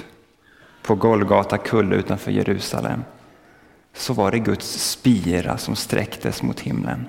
på 0.82 0.94
Golgata 0.94 1.58
kulle 1.58 1.96
utanför 1.96 2.30
Jerusalem 2.30 3.04
så 3.94 4.12
var 4.12 4.30
det 4.30 4.38
Guds 4.38 4.90
spira 4.90 5.58
som 5.58 5.76
sträcktes 5.76 6.42
mot 6.42 6.60
himlen. 6.60 7.08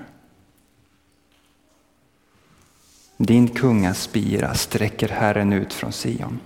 Din 3.16 3.48
kungaspira 3.48 4.54
sträcker 4.54 5.08
Herren 5.08 5.52
ut 5.52 5.72
från 5.72 5.92
Sion. 5.92 6.40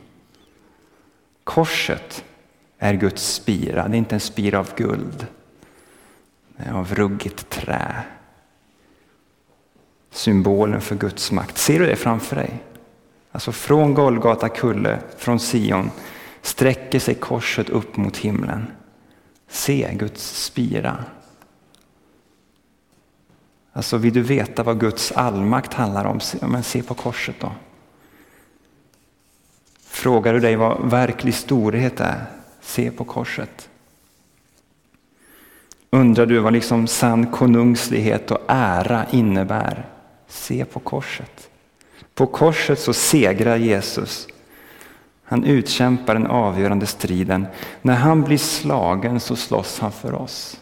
Korset 1.45 2.25
är 2.79 2.95
Guds 2.95 3.35
spira, 3.35 3.89
det 3.89 3.97
är 3.97 3.99
inte 3.99 4.15
en 4.15 4.21
spira 4.21 4.59
av 4.59 4.75
guld, 4.77 5.27
det 6.57 6.65
är 6.65 6.73
av 6.73 6.95
ruggigt 6.95 7.51
trä 7.51 8.05
symbolen 10.11 10.81
för 10.81 10.97
Guds 10.97 11.33
makt. 11.33 11.59
Ser 11.59 11.79
du 11.79 11.87
det 11.87 11.97
framför 11.97 12.37
dig? 12.37 12.63
Alltså 13.33 13.53
från 13.53 13.95
Golgata 13.95 14.49
kulle, 14.49 14.99
från 15.17 15.39
Sion, 15.39 15.91
sträcker 16.43 16.99
sig 16.99 17.15
korset 17.15 17.69
upp 17.69 17.97
mot 17.97 18.17
himlen. 18.17 18.67
Se 19.49 19.95
Guds 19.95 20.45
spira. 20.45 21.05
Alltså 23.73 23.97
vill 23.97 24.13
du 24.13 24.23
veta 24.23 24.63
vad 24.63 24.81
Guds 24.81 25.13
allmakt 25.13 25.75
handlar 25.75 26.05
om, 26.05 26.21
men 26.43 26.63
se 26.63 26.83
på 26.83 26.95
korset 26.95 27.37
då. 27.41 27.53
Frågar 29.83 30.33
du 30.33 30.41
dig 30.41 30.57
vad 30.57 30.91
verklig 30.91 31.35
storhet 31.35 32.01
är, 32.01 32.25
se 32.61 32.91
på 32.91 33.05
korset. 33.05 33.69
Undrar 35.91 36.27
du 36.27 36.39
vad 36.39 36.53
liksom 36.53 36.87
sann 36.87 37.27
konungslighet 37.27 38.31
och 38.31 38.41
ära 38.49 39.07
innebär, 39.11 39.87
Se 40.29 40.65
på 40.65 40.81
korset. 40.81 41.51
På 42.15 42.27
korset 42.27 42.79
så 42.79 42.93
segrar 42.93 43.57
Jesus. 43.57 44.29
Han 45.29 45.45
utkämpar 45.45 46.15
den 46.15 46.27
avgörande 46.27 46.87
striden. 46.87 47.47
När 47.83 47.95
han 47.95 48.23
blir 48.23 48.39
slagen 48.39 49.21
så 49.21 49.37
slåss 49.37 49.81
han 49.81 49.93
för 49.93 50.15
oss. 50.15 50.61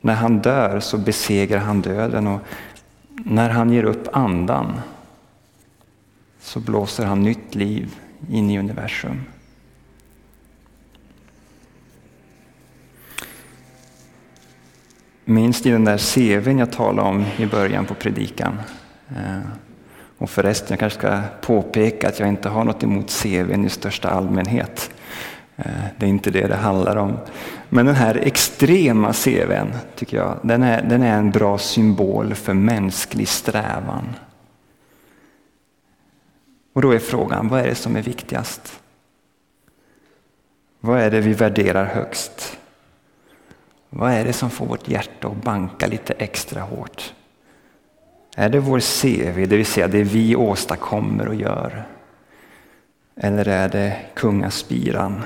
När 0.00 0.14
han 0.14 0.38
dör 0.38 0.80
så 0.80 0.98
besegrar 0.98 1.58
han 1.58 1.80
döden 1.80 2.26
och 2.26 2.40
när 3.24 3.50
han 3.50 3.72
ger 3.72 3.84
upp 3.84 4.08
andan 4.12 4.80
så 6.40 6.60
blåser 6.60 7.04
han 7.04 7.22
nytt 7.22 7.54
liv 7.54 7.96
in 8.30 8.50
i 8.50 8.58
universum. 8.58 9.22
Minns 15.24 15.64
ni 15.64 15.70
den 15.70 15.84
där 15.84 15.98
CVn 15.98 16.58
jag 16.58 16.72
talade 16.72 17.08
om 17.08 17.24
i 17.36 17.46
början 17.46 17.86
på 17.86 17.94
predikan? 17.94 18.60
Eh, 19.08 19.40
och 20.20 20.30
förresten, 20.30 20.68
jag 20.70 20.78
kanske 20.78 20.98
ska 20.98 21.20
påpeka 21.40 22.08
att 22.08 22.18
jag 22.18 22.28
inte 22.28 22.48
har 22.48 22.64
något 22.64 22.82
emot 22.82 23.10
CVn 23.10 23.64
i 23.64 23.70
största 23.70 24.08
allmänhet. 24.08 24.90
Eh, 25.56 25.64
det 25.96 26.06
är 26.06 26.10
inte 26.10 26.30
det 26.30 26.46
det 26.46 26.56
handlar 26.56 26.96
om. 26.96 27.18
Men 27.68 27.86
den 27.86 27.94
här 27.94 28.14
extrema 28.14 29.12
CVn, 29.12 29.72
tycker 29.96 30.16
jag, 30.16 30.38
den 30.42 30.62
är, 30.62 30.82
den 30.82 31.02
är 31.02 31.18
en 31.18 31.30
bra 31.30 31.58
symbol 31.58 32.34
för 32.34 32.54
mänsklig 32.54 33.28
strävan. 33.28 34.04
Och 36.72 36.82
då 36.82 36.92
är 36.92 36.98
frågan, 36.98 37.48
vad 37.48 37.60
är 37.60 37.66
det 37.66 37.74
som 37.74 37.96
är 37.96 38.02
viktigast? 38.02 38.80
Vad 40.80 41.00
är 41.00 41.10
det 41.10 41.20
vi 41.20 41.32
värderar 41.32 41.84
högst? 41.84 42.58
Vad 43.90 44.12
är 44.12 44.24
det 44.24 44.32
som 44.32 44.50
får 44.50 44.66
vårt 44.66 44.88
hjärta 44.88 45.28
att 45.28 45.42
banka 45.42 45.86
lite 45.86 46.12
extra 46.12 46.60
hårt? 46.60 47.14
Är 48.40 48.48
det 48.48 48.60
vår 48.60 48.80
CV, 48.80 49.46
det 49.48 49.56
vill 49.56 49.66
säga 49.66 49.88
det 49.88 50.02
vi 50.02 50.36
åstadkommer 50.36 51.28
och 51.28 51.34
gör? 51.34 51.84
Eller 53.16 53.48
är 53.48 53.68
det 53.68 53.96
kungaspiran 54.14 55.22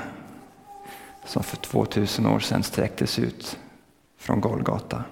som 1.25 1.43
för 1.43 1.57
2000 1.57 2.25
år 2.25 2.39
sedan 2.39 2.63
sträcktes 2.63 3.19
ut 3.19 3.59
från 4.17 4.41
Golgata? 4.41 5.03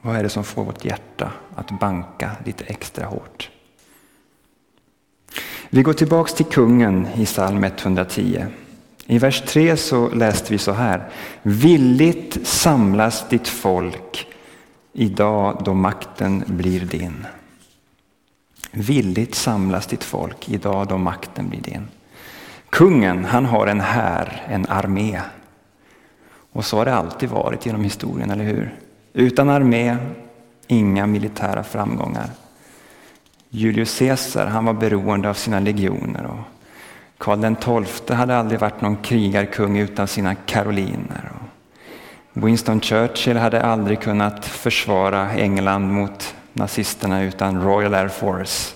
Vad 0.00 0.16
är 0.16 0.22
det 0.22 0.28
som 0.28 0.44
får 0.44 0.64
vårt 0.64 0.84
hjärta 0.84 1.32
att 1.54 1.70
banka 1.80 2.30
lite 2.44 2.64
extra 2.64 3.06
hårt? 3.06 3.50
Vi 5.70 5.82
går 5.82 5.92
tillbaks 5.92 6.34
till 6.34 6.46
kungen 6.46 7.06
i 7.16 7.26
psalm 7.26 7.64
110. 7.64 8.46
I 9.10 9.18
vers 9.18 9.42
3 9.46 9.76
så 9.76 10.08
läste 10.08 10.52
vi 10.52 10.58
så 10.58 10.72
här. 10.72 11.08
Villigt 11.42 12.46
samlas 12.46 13.28
ditt 13.28 13.48
folk 13.48 14.26
idag 14.92 15.62
då 15.64 15.74
makten 15.74 16.44
blir 16.46 16.80
din. 16.80 17.26
Villigt 18.70 19.34
samlas 19.34 19.86
ditt 19.86 20.04
folk 20.04 20.48
idag 20.48 20.86
då 20.86 20.98
makten 20.98 21.48
blir 21.48 21.60
din. 21.60 21.88
Kungen, 22.70 23.24
han 23.24 23.44
har 23.44 23.66
en 23.66 23.80
här, 23.80 24.42
en 24.48 24.66
armé. 24.66 25.20
Och 26.52 26.64
så 26.64 26.76
har 26.76 26.84
det 26.84 26.94
alltid 26.94 27.28
varit 27.28 27.66
genom 27.66 27.84
historien, 27.84 28.30
eller 28.30 28.44
hur? 28.44 28.74
Utan 29.12 29.48
armé, 29.48 29.96
inga 30.66 31.06
militära 31.06 31.64
framgångar. 31.64 32.30
Julius 33.50 33.98
Caesar, 33.98 34.46
han 34.46 34.64
var 34.64 34.74
beroende 34.74 35.30
av 35.30 35.34
sina 35.34 35.60
legioner. 35.60 36.26
Och 36.26 36.57
Karl 37.18 37.56
XII 37.84 38.16
hade 38.16 38.36
aldrig 38.36 38.60
varit 38.60 38.80
någon 38.80 38.96
krigarkung 38.96 39.78
utan 39.78 40.08
sina 40.08 40.34
karoliner. 40.34 41.32
Winston 42.32 42.80
Churchill 42.80 43.36
hade 43.36 43.62
aldrig 43.62 44.00
kunnat 44.00 44.44
försvara 44.44 45.32
England 45.32 45.92
mot 45.92 46.34
nazisterna 46.52 47.22
utan 47.22 47.62
Royal 47.62 47.94
Air 47.94 48.08
Force. 48.08 48.74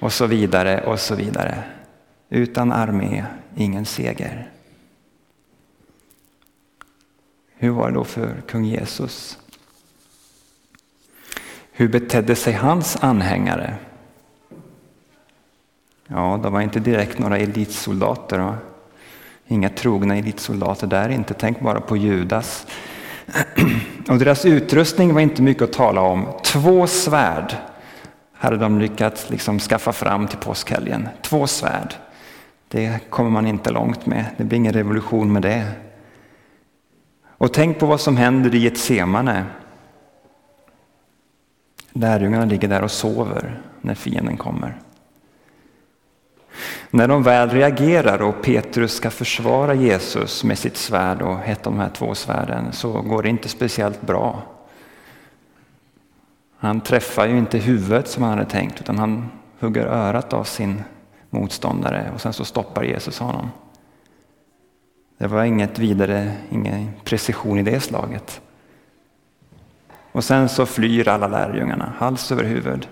Och 0.00 0.12
så 0.12 0.26
vidare 0.26 0.84
och 0.84 1.00
så 1.00 1.14
vidare. 1.14 1.62
Utan 2.28 2.72
armé, 2.72 3.24
ingen 3.56 3.86
seger. 3.86 4.50
Hur 7.56 7.70
var 7.70 7.88
det 7.88 7.94
då 7.94 8.04
för 8.04 8.42
kung 8.48 8.64
Jesus? 8.64 9.38
Hur 11.72 11.88
betedde 11.88 12.36
sig 12.36 12.52
hans 12.52 12.96
anhängare? 13.00 13.76
Ja, 16.12 16.40
de 16.42 16.52
var 16.52 16.60
inte 16.60 16.80
direkt 16.80 17.18
några 17.18 17.38
elitsoldater. 17.38 18.38
Va? 18.38 18.56
Inga 19.46 19.68
trogna 19.68 20.16
elitsoldater 20.16 20.86
där 20.86 21.08
inte. 21.08 21.34
Tänk 21.34 21.60
bara 21.60 21.80
på 21.80 21.96
Judas. 21.96 22.66
Och 24.08 24.18
deras 24.18 24.44
utrustning 24.44 25.14
var 25.14 25.20
inte 25.20 25.42
mycket 25.42 25.62
att 25.62 25.72
tala 25.72 26.00
om. 26.00 26.28
Två 26.44 26.86
svärd 26.86 27.56
hade 28.32 28.56
de 28.56 28.78
lyckats 28.78 29.30
liksom 29.30 29.58
skaffa 29.58 29.92
fram 29.92 30.26
till 30.26 30.38
påskhelgen. 30.38 31.08
Två 31.22 31.46
svärd. 31.46 31.94
Det 32.68 33.10
kommer 33.10 33.30
man 33.30 33.46
inte 33.46 33.70
långt 33.70 34.06
med. 34.06 34.24
Det 34.36 34.44
blir 34.44 34.58
ingen 34.58 34.72
revolution 34.72 35.32
med 35.32 35.42
det. 35.42 35.66
Och 37.38 37.52
tänk 37.52 37.78
på 37.78 37.86
vad 37.86 38.00
som 38.00 38.16
händer 38.16 38.54
i 38.54 38.66
ett 38.66 38.78
semane. 38.78 39.44
Lärjungarna 41.92 42.44
ligger 42.44 42.68
där 42.68 42.82
och 42.82 42.90
sover 42.90 43.60
när 43.80 43.94
fienden 43.94 44.36
kommer. 44.36 44.78
När 46.94 47.08
de 47.08 47.22
väl 47.22 47.50
reagerar 47.50 48.22
och 48.22 48.42
Petrus 48.42 48.92
ska 48.92 49.10
försvara 49.10 49.74
Jesus 49.74 50.44
med 50.44 50.58
sitt 50.58 50.76
svärd 50.76 51.22
och 51.22 51.38
ett 51.44 51.66
av 51.66 51.72
de 51.72 51.80
här 51.80 51.88
två 51.88 52.14
svärden 52.14 52.72
så 52.72 53.00
går 53.00 53.22
det 53.22 53.28
inte 53.28 53.48
speciellt 53.48 54.02
bra. 54.02 54.42
Han 56.58 56.80
träffar 56.80 57.26
ju 57.26 57.38
inte 57.38 57.58
huvudet 57.58 58.08
som 58.08 58.22
han 58.22 58.38
hade 58.38 58.50
tänkt 58.50 58.80
utan 58.80 58.98
han 58.98 59.30
hugger 59.60 59.86
örat 59.86 60.32
av 60.32 60.44
sin 60.44 60.82
motståndare 61.30 62.10
och 62.14 62.20
sen 62.20 62.32
så 62.32 62.44
stoppar 62.44 62.82
Jesus 62.82 63.18
honom. 63.18 63.50
Det 65.18 65.26
var 65.26 65.44
inget 65.44 65.78
vidare, 65.78 66.32
ingen 66.50 66.90
precision 67.04 67.58
i 67.58 67.62
det 67.62 67.80
slaget. 67.80 68.40
Och 70.12 70.24
sen 70.24 70.48
så 70.48 70.66
flyr 70.66 71.08
alla 71.08 71.28
lärjungarna, 71.28 71.92
hals 71.98 72.32
över 72.32 72.44
huvud. 72.44 72.88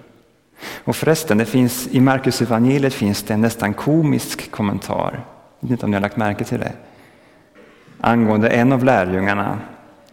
Och 0.85 0.97
förresten, 0.97 1.39
det 1.39 1.47
finns, 1.47 1.89
i 1.91 2.01
Markus 2.01 2.43
evangeliet 2.43 2.95
finns 2.95 3.23
det 3.23 3.35
en 3.35 3.41
nästan 3.41 3.75
komisk 3.75 4.51
kommentar. 4.51 5.25
Jag 5.61 5.69
vet 5.69 5.71
inte 5.71 5.85
om 5.85 5.91
ni 5.91 5.95
har 5.95 6.01
lagt 6.03 6.17
märke 6.17 6.45
till 6.45 6.59
det. 6.59 6.73
Angående 8.01 8.49
en 8.49 8.73
av 8.73 8.85
lärjungarna 8.85 9.59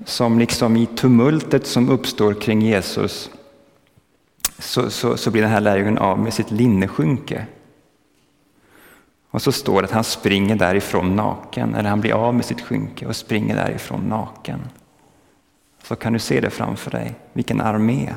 som 0.05 0.39
liksom 0.39 0.77
i 0.77 0.85
tumultet 0.85 1.67
som 1.67 1.89
uppstår 1.89 2.33
kring 2.33 2.61
Jesus 2.61 3.31
så, 4.59 4.89
så, 4.89 5.17
så 5.17 5.31
blir 5.31 5.41
den 5.41 5.51
här 5.51 5.61
lärjungen 5.61 5.97
av 5.97 6.19
med 6.19 6.33
sitt 6.33 6.51
linneskynke. 6.51 7.45
Och 9.29 9.41
så 9.41 9.51
står 9.51 9.81
det 9.81 9.85
att 9.85 9.93
han 9.93 10.03
springer 10.03 10.55
därifrån 10.55 11.15
naken, 11.15 11.75
eller 11.75 11.89
han 11.89 12.01
blir 12.01 12.13
av 12.13 12.35
med 12.35 12.45
sitt 12.45 12.61
skynke 12.61 13.05
och 13.05 13.15
springer 13.15 13.55
därifrån 13.55 14.01
naken. 14.01 14.59
Så 15.83 15.95
kan 15.95 16.13
du 16.13 16.19
se 16.19 16.39
det 16.39 16.49
framför 16.49 16.91
dig, 16.91 17.15
vilken 17.33 17.61
armé 17.61 18.13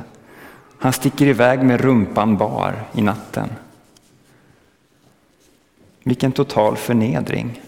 han 0.80 0.92
sticker 0.92 1.26
iväg 1.26 1.62
med 1.62 1.80
rumpan 1.80 2.36
bar 2.36 2.84
i 2.94 3.02
natten. 3.02 3.48
Vilken 6.02 6.32
total 6.32 6.76
förnedring. 6.76 7.62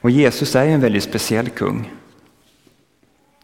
Och 0.00 0.10
Jesus 0.10 0.56
är 0.56 0.66
en 0.66 0.80
väldigt 0.80 1.04
speciell 1.04 1.48
kung. 1.48 1.90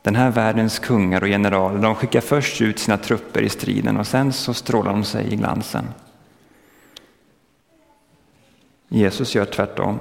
Den 0.02 0.14
här 0.14 0.30
världens 0.30 0.78
kungar 0.78 1.20
och 1.20 1.28
generaler, 1.28 1.82
de 1.82 1.94
skickar 1.94 2.20
först 2.20 2.60
ut 2.60 2.78
sina 2.78 2.98
trupper 2.98 3.42
i 3.42 3.48
striden 3.48 3.96
och 3.96 4.06
sen 4.06 4.32
så 4.32 4.54
strålar 4.54 4.92
de 4.92 5.04
sig 5.04 5.32
i 5.32 5.36
glansen. 5.36 5.84
Jesus 8.88 9.34
gör 9.34 9.44
tvärtom. 9.44 9.98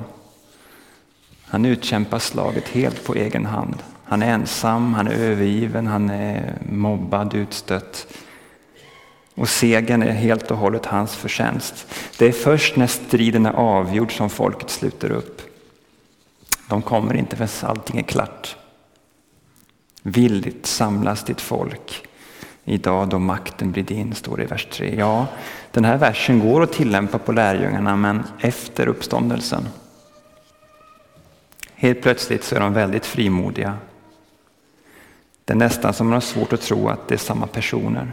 Han 1.45 1.65
utkämpar 1.65 2.19
slaget 2.19 2.67
helt 2.67 3.03
på 3.03 3.15
egen 3.15 3.45
hand. 3.45 3.83
Han 4.05 4.21
är 4.21 4.33
ensam, 4.33 4.93
han 4.93 5.07
är 5.07 5.11
övergiven, 5.11 5.87
han 5.87 6.09
är 6.09 6.53
mobbad, 6.69 7.33
utstött. 7.33 8.07
Och 9.35 9.49
segern 9.49 10.03
är 10.03 10.11
helt 10.11 10.51
och 10.51 10.57
hållet 10.57 10.85
hans 10.85 11.15
förtjänst. 11.15 11.87
Det 12.17 12.25
är 12.25 12.31
först 12.31 12.75
när 12.75 12.87
striden 12.87 13.45
är 13.45 13.53
avgjord 13.53 14.17
som 14.17 14.29
folket 14.29 14.69
sluter 14.69 15.11
upp. 15.11 15.41
De 16.69 16.81
kommer 16.81 17.13
inte 17.13 17.35
förrän 17.35 17.69
allting 17.69 17.99
är 17.99 18.03
klart. 18.03 18.55
Villigt 20.01 20.65
samlas 20.65 21.23
ditt 21.23 21.41
folk 21.41 22.07
idag 22.65 23.09
då 23.09 23.19
makten 23.19 23.71
blir 23.71 23.83
din, 23.83 24.15
står 24.15 24.37
det 24.37 24.43
i 24.43 24.45
vers 24.45 24.67
3. 24.71 24.95
Ja, 24.99 25.27
den 25.71 25.85
här 25.85 25.97
versen 25.97 26.39
går 26.39 26.63
att 26.63 26.73
tillämpa 26.73 27.17
på 27.17 27.31
lärjungarna, 27.31 27.95
men 27.95 28.23
efter 28.39 28.87
uppståndelsen. 28.87 29.67
Helt 31.75 32.01
plötsligt 32.01 32.43
så 32.43 32.55
är 32.55 32.59
de 32.59 32.73
väldigt 32.73 33.05
frimodiga 33.05 33.77
det 35.45 35.53
är 35.53 35.57
nästan 35.57 35.93
som 35.93 36.07
man 36.07 36.13
har 36.13 36.21
svårt 36.21 36.53
att 36.53 36.61
tro 36.61 36.89
att 36.89 37.07
det 37.07 37.15
är 37.15 37.19
samma 37.19 37.47
personer. 37.47 38.11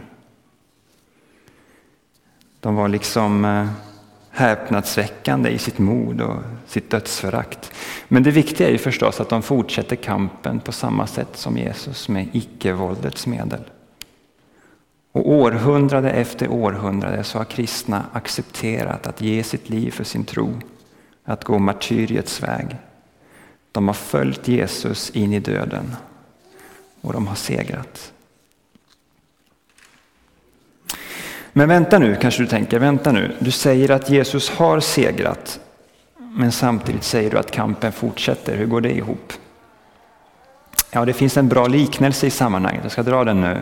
De 2.59 2.75
var 2.75 2.87
liksom 2.87 3.45
eh, 3.45 3.67
häpnadsväckande 4.29 5.49
i 5.49 5.57
sitt 5.57 5.79
mod 5.79 6.21
och 6.21 6.35
sitt 6.67 6.89
dödsförakt. 6.89 7.71
Men 8.07 8.23
det 8.23 8.31
viktiga 8.31 8.67
är 8.67 8.71
ju 8.71 8.77
förstås 8.77 9.21
att 9.21 9.29
de 9.29 9.41
fortsätter 9.41 9.95
kampen 9.95 10.59
på 10.59 10.71
samma 10.71 11.07
sätt 11.07 11.37
som 11.37 11.57
Jesus 11.57 12.09
med 12.09 12.27
icke-våldets 12.33 13.27
medel. 13.27 13.63
Och 15.11 15.31
århundrade 15.31 16.11
efter 16.11 16.47
århundrade 16.47 17.23
så 17.23 17.37
har 17.37 17.45
kristna 17.45 18.05
accepterat 18.11 19.07
att 19.07 19.21
ge 19.21 19.43
sitt 19.43 19.69
liv 19.69 19.91
för 19.91 20.03
sin 20.03 20.25
tro, 20.25 20.53
att 21.23 21.43
gå 21.43 21.59
martyriets 21.59 22.43
väg. 22.43 22.75
De 23.71 23.87
har 23.87 23.93
följt 23.93 24.47
Jesus 24.47 25.09
in 25.09 25.33
i 25.33 25.39
döden 25.39 25.95
och 27.03 27.13
de 27.13 27.27
har 27.27 27.35
segrat. 27.35 28.11
Men 31.53 31.69
vänta 31.69 31.99
nu, 31.99 32.17
kanske 32.21 32.43
du 32.43 32.47
tänker, 32.47 32.79
vänta 32.79 33.11
nu. 33.11 33.35
Du 33.39 33.51
säger 33.51 33.91
att 33.91 34.09
Jesus 34.09 34.49
har 34.49 34.79
segrat, 34.79 35.59
men 36.17 36.51
samtidigt 36.51 37.03
säger 37.03 37.31
du 37.31 37.37
att 37.37 37.51
kampen 37.51 37.91
fortsätter. 37.91 38.57
Hur 38.57 38.65
går 38.65 38.81
det 38.81 38.91
ihop? 38.91 39.33
Ja, 40.91 41.05
det 41.05 41.13
finns 41.13 41.37
en 41.37 41.49
bra 41.49 41.67
liknelse 41.67 42.27
i 42.27 42.29
sammanhanget. 42.29 42.83
Jag 42.83 42.91
ska 42.91 43.03
dra 43.03 43.23
den 43.23 43.41
nu. 43.41 43.61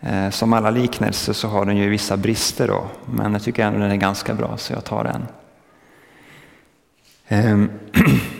Eh, 0.00 0.30
som 0.30 0.52
alla 0.52 0.70
liknelser 0.70 1.32
så 1.32 1.48
har 1.48 1.64
den 1.64 1.76
ju 1.76 1.88
vissa 1.88 2.16
brister 2.16 2.68
då, 2.68 2.86
men 3.04 3.32
jag 3.32 3.42
tycker 3.42 3.64
ändå 3.64 3.78
den 3.78 3.90
är 3.90 3.96
ganska 3.96 4.34
bra 4.34 4.56
så 4.56 4.72
jag 4.72 4.84
tar 4.84 5.04
den. 5.04 5.26
Ehm, 7.28 7.70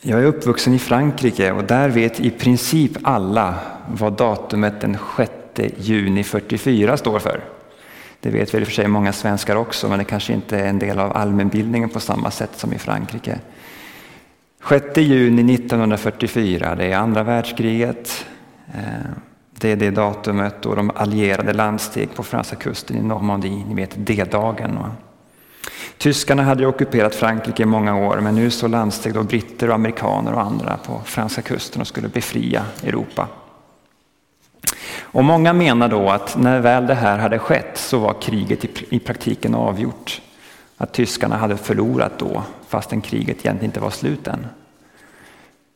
Jag 0.00 0.20
är 0.20 0.24
uppvuxen 0.24 0.74
i 0.74 0.78
Frankrike 0.78 1.52
och 1.52 1.64
där 1.64 1.88
vet 1.88 2.20
i 2.20 2.30
princip 2.30 2.92
alla 3.02 3.54
vad 3.88 4.12
datumet 4.12 4.80
den 4.80 4.96
6 5.16 5.32
juni 5.76 6.24
44 6.24 6.96
står 6.96 7.18
för. 7.18 7.44
Det 8.20 8.30
vet 8.30 8.54
väl 8.54 8.60
i 8.60 8.64
och 8.64 8.68
för 8.68 8.74
sig 8.74 8.88
många 8.88 9.12
svenskar 9.12 9.56
också, 9.56 9.88
men 9.88 9.98
det 9.98 10.04
kanske 10.04 10.32
inte 10.32 10.58
är 10.58 10.66
en 10.66 10.78
del 10.78 10.98
av 10.98 11.16
allmänbildningen 11.16 11.88
på 11.88 12.00
samma 12.00 12.30
sätt 12.30 12.50
som 12.56 12.72
i 12.72 12.78
Frankrike. 12.78 13.38
6 14.68 14.96
juni 14.96 15.54
1944, 15.54 16.74
det 16.74 16.92
är 16.92 16.96
andra 16.96 17.22
världskriget. 17.22 18.26
Eh, 18.74 19.10
det 19.50 19.72
är 19.72 19.76
det 19.76 19.90
datumet 19.90 20.62
då 20.62 20.74
de 20.74 20.90
allierade 20.94 21.52
landsteg 21.52 22.14
på 22.14 22.22
franska 22.22 22.56
kusten 22.56 22.96
i 22.96 23.02
Normandie, 23.02 23.64
ni 23.68 23.74
vet 23.74 23.94
D-dagen. 23.96 24.78
Tyskarna 25.98 26.42
hade 26.42 26.66
ockuperat 26.66 27.14
Frankrike 27.14 27.62
i 27.62 27.66
många 27.66 27.96
år 27.96 28.20
men 28.20 28.34
nu 28.34 28.50
så 28.50 28.68
landsteg 28.68 29.14
då 29.14 29.22
britter 29.22 29.68
och 29.68 29.74
amerikaner 29.74 30.32
och 30.32 30.42
andra 30.42 30.76
på 30.76 31.00
franska 31.04 31.42
kusten 31.42 31.80
och 31.80 31.86
skulle 31.86 32.08
befria 32.08 32.64
Europa. 32.82 33.28
Och 35.00 35.24
många 35.24 35.52
menar 35.52 35.88
då 35.88 36.10
att 36.10 36.36
när 36.36 36.60
väl 36.60 36.86
det 36.86 36.94
här 36.94 37.18
hade 37.18 37.38
skett 37.38 37.78
så 37.78 37.98
var 37.98 38.22
kriget 38.22 38.64
i 38.92 38.98
praktiken 38.98 39.54
avgjort. 39.54 40.20
Att 40.76 40.92
tyskarna 40.92 41.36
hade 41.36 41.56
förlorat 41.56 42.18
då 42.18 42.42
fastän 42.68 43.00
kriget 43.00 43.38
egentligen 43.38 43.64
inte 43.64 43.80
var 43.80 43.90
slut 43.90 44.26
än. 44.26 44.46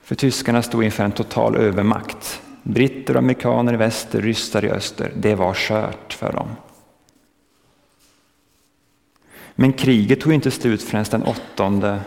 För 0.04 0.14
tyskarna 0.14 0.62
stod 0.62 0.84
inför 0.84 1.04
en 1.04 1.12
total 1.12 1.56
övermakt. 1.56 2.40
Britter 2.62 3.14
och 3.14 3.18
amerikaner 3.18 3.74
i 3.74 3.76
väster, 3.76 4.20
ryssar 4.20 4.64
i 4.64 4.70
öster. 4.70 5.12
Det 5.16 5.34
var 5.34 5.54
kört 5.54 6.12
för 6.12 6.32
dem. 6.32 6.48
Men 9.54 9.72
kriget 9.72 10.20
tog 10.20 10.32
inte 10.32 10.50
slut 10.50 10.82
förrän 10.82 11.04
den 11.10 11.22
8, 11.22 12.00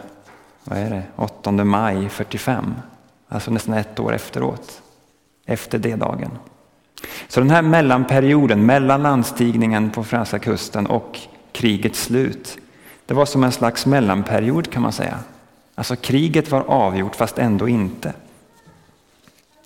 vad 0.63 0.79
är 0.79 0.89
det, 0.89 1.03
8 1.15 1.51
maj 1.51 2.09
45. 2.09 2.75
Alltså 3.29 3.51
nästan 3.51 3.73
ett 3.73 3.99
år 3.99 4.13
efteråt. 4.13 4.81
Efter 5.45 5.77
det 5.77 5.95
dagen. 5.95 6.31
Så 7.27 7.39
den 7.39 7.49
här 7.49 7.61
mellanperioden 7.61 8.65
mellan 8.65 9.03
landstigningen 9.03 9.89
på 9.89 10.03
franska 10.03 10.39
kusten 10.39 10.85
och 10.87 11.19
krigets 11.51 12.03
slut. 12.03 12.57
Det 13.05 13.13
var 13.13 13.25
som 13.25 13.43
en 13.43 13.51
slags 13.51 13.85
mellanperiod 13.85 14.71
kan 14.71 14.81
man 14.81 14.91
säga. 14.91 15.19
Alltså 15.75 15.95
kriget 15.95 16.51
var 16.51 16.61
avgjort 16.61 17.15
fast 17.15 17.37
ändå 17.37 17.69
inte. 17.69 18.13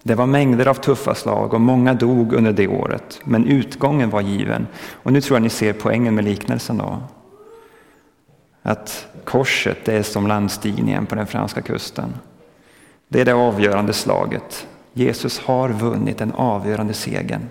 Det 0.04 0.16
var 0.16 0.26
mängder 0.26 0.68
av 0.68 0.74
tuffa 0.74 1.16
slag 1.16 1.54
och 1.54 1.62
många 1.62 1.94
dog 1.94 2.34
under 2.34 2.54
det 2.54 2.68
året. 2.68 3.20
Men 3.24 3.46
utgången 3.46 4.10
var 4.10 4.22
given. 4.22 4.68
Och 4.92 5.14
nu 5.14 5.22
tror 5.22 5.36
jag 5.36 5.44
ni 5.44 5.50
ser 5.50 5.74
poängen 5.74 6.16
med 6.16 6.24
liknelsen 6.26 6.78
då. 6.78 6.98
Att 8.70 9.08
korset 9.24 9.88
är 9.88 10.04
som 10.04 10.28
landstigningen 10.28 11.06
på 11.06 11.16
den 11.16 11.28
franska 11.28 11.62
kusten. 11.62 12.14
Det 13.08 13.22
är 13.22 13.26
det 13.26 13.34
avgörande 13.34 13.94
slaget. 13.94 14.68
Jesus 14.94 15.40
har 15.40 15.70
vunnit 15.70 16.18
den 16.18 16.32
avgörande 16.32 16.94
segern. 16.94 17.42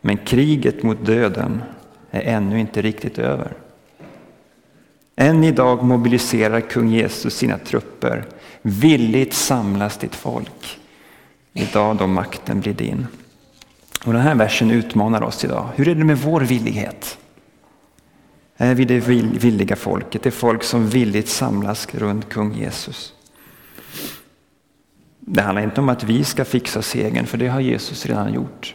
Men 0.00 0.16
kriget 0.16 0.82
mot 0.82 1.06
döden 1.06 1.62
är 2.10 2.20
ännu 2.20 2.60
inte 2.60 2.82
riktigt 2.82 3.18
över. 3.18 3.52
Än 5.16 5.44
idag 5.44 5.84
mobiliserar 5.84 6.60
kung 6.60 6.88
Jesus 6.88 7.36
sina 7.36 7.58
trupper. 7.58 8.24
Villigt 8.62 9.34
samlas 9.34 9.98
ditt 9.98 10.14
folk. 10.14 10.78
Idag 11.52 11.96
då 11.96 12.06
makten 12.06 12.60
blir 12.60 12.74
din. 12.74 13.06
Och 14.04 14.12
den 14.12 14.22
här 14.22 14.34
versen 14.34 14.70
utmanar 14.70 15.22
oss 15.22 15.44
idag. 15.44 15.68
Hur 15.76 15.88
är 15.88 15.94
det 15.94 16.04
med 16.04 16.18
vår 16.18 16.40
villighet? 16.40 17.18
Är 18.56 18.74
vi 18.74 18.84
det 18.84 19.00
villiga 19.00 19.76
folket, 19.76 20.22
det 20.22 20.30
folk 20.30 20.62
som 20.62 20.88
villigt 20.88 21.28
samlas 21.28 21.94
runt 21.94 22.28
kung 22.28 22.54
Jesus? 22.54 23.14
Det 25.20 25.42
handlar 25.42 25.62
inte 25.62 25.80
om 25.80 25.88
att 25.88 26.04
vi 26.04 26.24
ska 26.24 26.44
fixa 26.44 26.82
segern, 26.82 27.26
för 27.26 27.38
det 27.38 27.48
har 27.48 27.60
Jesus 27.60 28.06
redan 28.06 28.32
gjort. 28.32 28.74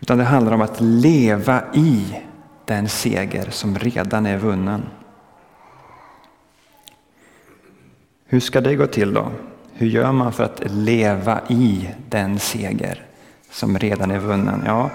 Utan 0.00 0.18
det 0.18 0.24
handlar 0.24 0.52
om 0.52 0.62
att 0.62 0.80
leva 0.80 1.64
i 1.74 2.20
den 2.64 2.88
seger 2.88 3.50
som 3.50 3.78
redan 3.78 4.26
är 4.26 4.38
vunnen. 4.38 4.82
Hur 8.26 8.40
ska 8.40 8.60
det 8.60 8.74
gå 8.74 8.86
till 8.86 9.14
då? 9.14 9.32
Hur 9.72 9.86
gör 9.86 10.12
man 10.12 10.32
för 10.32 10.44
att 10.44 10.62
leva 10.70 11.40
i 11.48 11.90
den 12.08 12.38
seger 12.38 13.06
som 13.50 13.78
redan 13.78 14.10
är 14.10 14.18
vunnen? 14.18 14.62
Ja, 14.66 14.90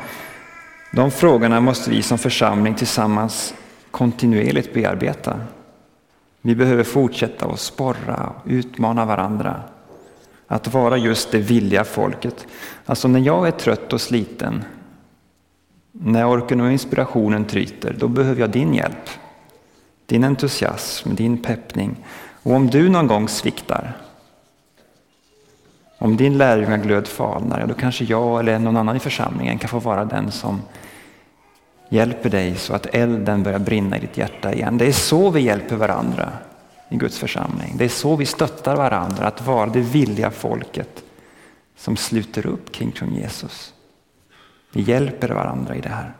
de 0.91 1.11
frågorna 1.11 1.61
måste 1.61 1.89
vi 1.89 2.01
som 2.01 2.17
församling 2.17 2.75
tillsammans 2.75 3.53
kontinuerligt 3.91 4.73
bearbeta. 4.73 5.39
Vi 6.41 6.55
behöver 6.55 6.83
fortsätta 6.83 7.45
att 7.45 7.59
sporra 7.59 8.33
och 8.35 8.41
utmana 8.45 9.05
varandra. 9.05 9.61
Att 10.47 10.73
vara 10.73 10.97
just 10.97 11.31
det 11.31 11.37
villiga 11.37 11.83
folket. 11.83 12.47
Alltså 12.85 13.07
när 13.07 13.19
jag 13.19 13.47
är 13.47 13.51
trött 13.51 13.93
och 13.93 14.01
sliten, 14.01 14.63
när 15.91 16.27
orken 16.27 16.61
och 16.61 16.71
inspirationen 16.71 17.45
tryter, 17.45 17.95
då 17.99 18.07
behöver 18.07 18.41
jag 18.41 18.49
din 18.49 18.73
hjälp. 18.73 19.09
Din 20.05 20.23
entusiasm, 20.23 21.15
din 21.15 21.37
peppning. 21.37 22.05
Och 22.43 22.51
om 22.51 22.67
du 22.67 22.89
någon 22.89 23.07
gång 23.07 23.29
sviktar, 23.29 23.97
om 26.01 26.17
din 26.17 26.37
lärjungaglöd 26.37 27.07
falnar, 27.07 27.59
ja, 27.59 27.65
då 27.65 27.73
kanske 27.73 28.03
jag 28.03 28.39
eller 28.39 28.59
någon 28.59 28.77
annan 28.77 28.95
i 28.95 28.99
församlingen 28.99 29.57
kan 29.57 29.69
få 29.69 29.79
vara 29.79 30.05
den 30.05 30.31
som 30.31 30.61
hjälper 31.89 32.29
dig 32.29 32.55
så 32.55 32.73
att 32.73 32.85
elden 32.85 33.43
börjar 33.43 33.59
brinna 33.59 33.97
i 33.97 33.99
ditt 33.99 34.17
hjärta 34.17 34.53
igen. 34.53 34.77
Det 34.77 34.85
är 34.85 34.91
så 34.91 35.29
vi 35.29 35.41
hjälper 35.41 35.75
varandra 35.75 36.31
i 36.89 36.95
Guds 36.95 37.19
församling. 37.19 37.73
Det 37.77 37.85
är 37.85 37.89
så 37.89 38.15
vi 38.15 38.25
stöttar 38.25 38.75
varandra, 38.75 39.27
att 39.27 39.45
vara 39.45 39.69
det 39.69 39.81
villiga 39.81 40.31
folket 40.31 41.03
som 41.77 41.97
sluter 41.97 42.45
upp 42.45 42.71
kring 42.71 42.93
Jesus. 43.15 43.73
Vi 44.73 44.81
hjälper 44.81 45.29
varandra 45.29 45.75
i 45.75 45.81
det 45.81 45.89
här. 45.89 46.13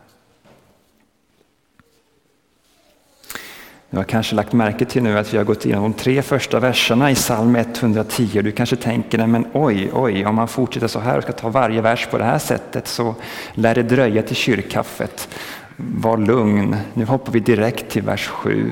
Du 3.90 3.98
har 3.98 4.04
kanske 4.04 4.36
lagt 4.36 4.54
märke 4.54 4.86
till 4.86 5.04
nu 5.04 5.18
att 5.18 5.34
vi 5.34 5.38
har 5.38 5.44
gått 5.44 5.66
igenom 5.66 5.84
de 5.84 5.94
tre 5.94 6.22
första 6.22 6.60
verserna 6.60 7.12
i 7.12 7.16
psalm 7.16 7.56
110. 7.56 8.42
Du 8.42 8.52
kanske 8.52 8.76
tänker, 8.76 9.28
men 9.28 9.48
oj, 9.54 9.90
oj, 9.94 10.26
om 10.26 10.36
man 10.36 10.48
fortsätter 10.48 10.88
så 10.88 11.00
här 11.00 11.18
och 11.18 11.24
ska 11.24 11.32
ta 11.32 11.50
varje 11.50 11.82
vers 11.82 12.08
på 12.12 12.18
det 12.18 12.24
här 12.24 12.40
sättet 12.40 12.88
så 12.88 13.16
lär 13.54 13.76
det 13.76 13.84
dröja 13.84 14.24
till 14.24 14.36
kyrkkaffet. 14.36 15.30
Var 15.76 16.18
lugn, 16.18 16.76
nu 16.94 17.06
hoppar 17.06 17.32
vi 17.32 17.40
direkt 17.40 17.90
till 17.90 18.02
vers 18.02 18.28
7, 18.28 18.72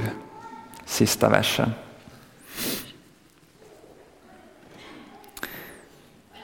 sista 0.85 1.29
versen. 1.29 1.71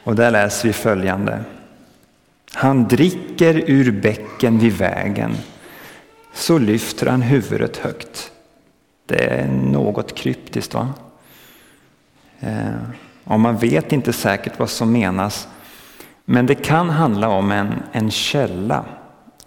Och 0.03 0.15
där 0.15 0.31
läser 0.31 0.67
vi 0.67 0.73
följande. 0.73 1.43
Han 2.53 2.87
dricker 2.87 3.69
ur 3.69 3.91
bäcken 3.91 4.59
vid 4.59 4.73
vägen, 4.73 5.37
så 6.33 6.57
lyfter 6.57 7.07
han 7.07 7.21
huvudet 7.21 7.77
högt. 7.77 8.32
Det 9.05 9.25
är 9.25 9.43
eh, 9.43 9.51
något 9.51 10.15
kryptiskt 10.15 10.73
va? 10.73 10.93
Eh, 12.39 12.75
och 13.23 13.39
man 13.39 13.57
vet 13.57 13.91
inte 13.91 14.13
säkert 14.13 14.59
vad 14.59 14.69
som 14.69 14.91
menas. 14.91 15.47
Men 16.25 16.45
det 16.45 16.55
kan 16.55 16.89
handla 16.89 17.29
om 17.29 17.51
en, 17.51 17.73
en 17.91 18.11
källa 18.11 18.85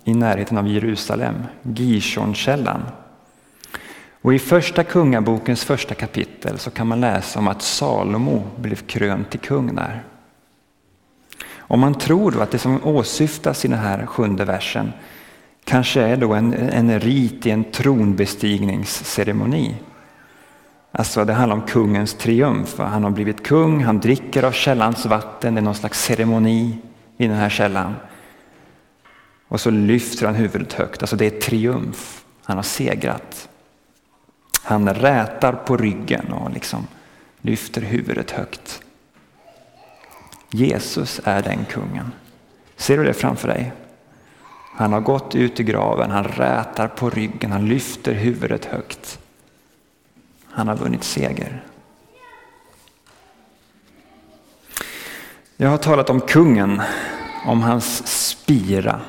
i 0.04 0.14
närheten 0.14 0.58
av 0.58 0.68
Jerusalem, 0.68 1.34
Gishonkällan. 1.62 2.82
Och 4.22 4.34
i 4.34 4.38
första 4.38 4.84
kungabokens 4.84 5.64
första 5.64 5.94
kapitel 5.94 6.58
så 6.58 6.70
kan 6.70 6.86
man 6.86 7.00
läsa 7.00 7.38
om 7.38 7.48
att 7.48 7.62
Salomo 7.62 8.42
blev 8.56 8.76
krönt 8.76 9.30
till 9.30 9.40
kung 9.40 9.74
där. 9.74 10.02
Om 11.68 11.80
man 11.80 11.94
tror 11.94 12.42
att 12.42 12.50
det 12.50 12.58
som 12.58 12.84
åsyftas 12.84 13.64
i 13.64 13.68
den 13.68 13.78
här 13.78 14.06
sjunde 14.06 14.44
versen 14.44 14.92
kanske 15.66 16.00
är 16.00 16.16
då 16.16 16.34
en, 16.34 16.54
en 16.54 17.00
rit 17.00 17.46
i 17.46 17.50
en 17.50 17.64
tronbestigningsceremoni. 17.64 19.74
Alltså 20.92 21.24
det 21.24 21.32
handlar 21.32 21.56
om 21.56 21.66
kungens 21.66 22.14
triumf. 22.14 22.78
Han 22.78 23.04
har 23.04 23.10
blivit 23.10 23.42
kung, 23.42 23.84
han 23.84 24.00
dricker 24.00 24.42
av 24.42 24.52
källans 24.52 25.06
vatten, 25.06 25.54
det 25.54 25.60
är 25.60 25.62
någon 25.62 25.74
slags 25.74 26.04
ceremoni 26.04 26.78
i 27.16 27.26
den 27.26 27.36
här 27.36 27.48
källan. 27.48 27.94
Och 29.48 29.60
så 29.60 29.70
lyfter 29.70 30.26
han 30.26 30.34
huvudet 30.34 30.72
högt, 30.72 31.02
alltså 31.02 31.16
det 31.16 31.26
är 31.26 31.40
triumf. 31.40 32.24
Han 32.44 32.56
har 32.56 32.62
segrat. 32.62 33.48
Han 34.62 34.94
rätar 34.94 35.52
på 35.52 35.76
ryggen 35.76 36.32
och 36.32 36.50
liksom 36.50 36.86
lyfter 37.40 37.80
huvudet 37.80 38.30
högt. 38.30 38.82
Jesus 40.50 41.20
är 41.24 41.42
den 41.42 41.64
kungen. 41.64 42.12
Ser 42.76 42.98
du 42.98 43.04
det 43.04 43.14
framför 43.14 43.48
dig? 43.48 43.72
Han 44.76 44.92
har 44.92 45.00
gått 45.00 45.34
ut 45.34 45.60
i 45.60 45.62
graven, 45.62 46.10
han 46.10 46.24
rätar 46.24 46.88
på 46.88 47.10
ryggen, 47.10 47.52
han 47.52 47.68
lyfter 47.68 48.12
huvudet 48.12 48.64
högt. 48.64 49.18
Han 50.50 50.68
har 50.68 50.76
vunnit 50.76 51.04
seger. 51.04 51.64
Jag 55.56 55.68
har 55.68 55.78
talat 55.78 56.10
om 56.10 56.20
kungen, 56.20 56.82
om 57.46 57.62
hans 57.62 58.06
spira 58.06 59.00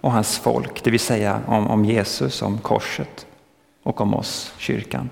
och 0.00 0.12
hans 0.12 0.38
folk, 0.38 0.84
det 0.84 0.90
vill 0.90 1.00
säga 1.00 1.40
om, 1.46 1.66
om 1.66 1.84
Jesus, 1.84 2.42
om 2.42 2.58
korset 2.58 3.26
och 3.82 4.00
om 4.00 4.14
oss, 4.14 4.52
kyrkan. 4.58 5.10